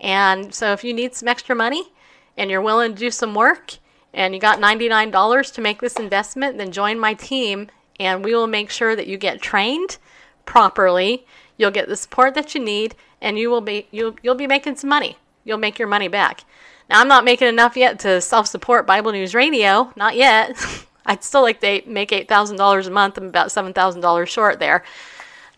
[0.00, 1.92] And so if you need some extra money
[2.36, 3.74] and you're willing to do some work
[4.14, 7.68] and you got $99 to make this investment, then join my team
[7.98, 9.98] and we will make sure that you get trained
[10.46, 11.26] properly.
[11.58, 14.76] You'll get the support that you need and you will be you'll, you'll be making
[14.76, 15.18] some money.
[15.44, 16.44] You'll make your money back.
[16.88, 20.56] Now I'm not making enough yet to self-support Bible News Radio, not yet.
[21.06, 23.18] I'd still like to make $8,000 a month.
[23.18, 24.84] I'm about $7,000 short there.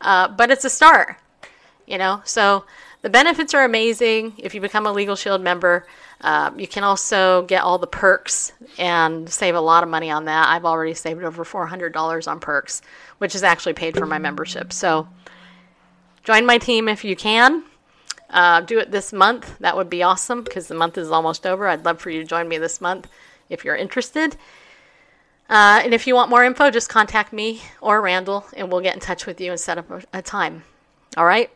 [0.01, 1.17] Uh, but it's a start
[1.87, 2.23] you know?
[2.25, 2.65] So
[3.03, 4.35] the benefits are amazing.
[4.39, 5.87] If you become a legal shield member
[6.23, 10.27] um, you can also get all the perks and save a lot of money on
[10.27, 10.49] that.
[10.49, 12.83] I've already saved over $400 on perks
[13.19, 14.73] which is actually paid for my membership.
[14.73, 15.09] So
[16.25, 17.65] join my team if you can.
[18.31, 19.59] Uh, do it this month.
[19.59, 21.69] That would be awesome because the month is almost over.
[21.69, 23.09] I'd love for you to join me this month
[23.49, 24.37] if you're interested.
[25.51, 28.95] Uh, and if you want more info just contact me or randall and we'll get
[28.95, 30.63] in touch with you and set up a, a time.
[31.17, 31.51] All right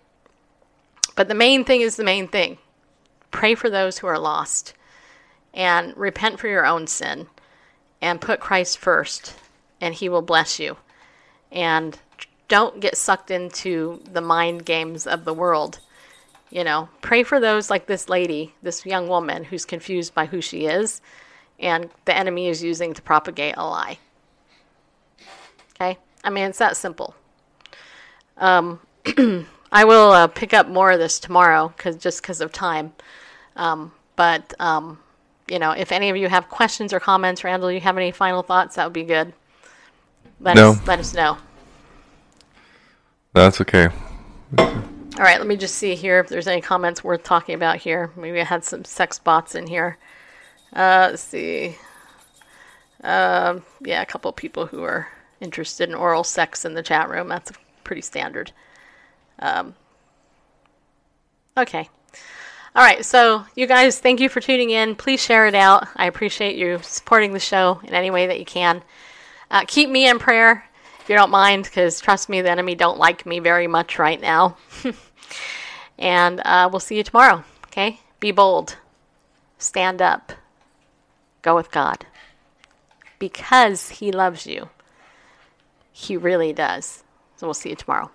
[1.17, 2.59] but the main thing is the main thing
[3.33, 4.73] pray for those who are lost
[5.53, 7.27] and repent for your own sin
[8.01, 9.35] and put Christ first,
[9.81, 10.77] and He will bless you.
[11.51, 11.99] And
[12.49, 15.81] don't get sucked into the mind games of the world.
[16.51, 20.41] You know, pray for those like this lady, this young woman who's confused by who
[20.41, 21.01] she is,
[21.59, 23.99] and the enemy is using to propagate a lie.
[25.75, 25.99] Okay?
[26.23, 27.15] I mean, it's that simple.
[28.37, 28.81] Um,
[29.73, 32.93] I will uh, pick up more of this tomorrow, cause just because of time.
[33.57, 34.99] Um, but um,
[35.49, 38.43] you know, if any of you have questions or comments, Randall, you have any final
[38.43, 38.77] thoughts?
[38.77, 39.33] That would be good.
[40.41, 40.71] Let no.
[40.71, 41.39] us let us know.
[43.33, 43.89] That's okay.
[44.59, 48.11] All right, let me just see here if there's any comments worth talking about here.
[48.17, 49.97] Maybe I had some sex bots in here.
[50.75, 51.77] Uh, let's see.
[53.03, 55.09] Uh, yeah, a couple of people who are
[55.41, 57.29] interested in oral sex in the chat room.
[57.29, 57.53] That's
[57.83, 58.53] pretty standard.
[59.39, 59.75] Um,
[61.57, 61.89] okay.
[62.75, 63.05] All right.
[63.05, 64.97] So, you guys, thank you for tuning in.
[64.97, 65.89] Please share it out.
[65.97, 68.83] I appreciate you supporting the show in any way that you can.
[69.51, 70.65] Uh, keep me in prayer
[71.07, 74.21] if you don't mind, because trust me, the enemy don't like me very much right
[74.21, 74.57] now.
[75.99, 77.45] and uh, we'll see you tomorrow.
[77.69, 78.01] Okay?
[78.19, 78.77] Be bold.
[79.57, 80.33] Stand up.
[81.43, 82.05] Go with God.
[83.21, 84.69] Because He loves you.
[85.93, 87.05] He really does.
[87.37, 88.11] So we'll see you tomorrow.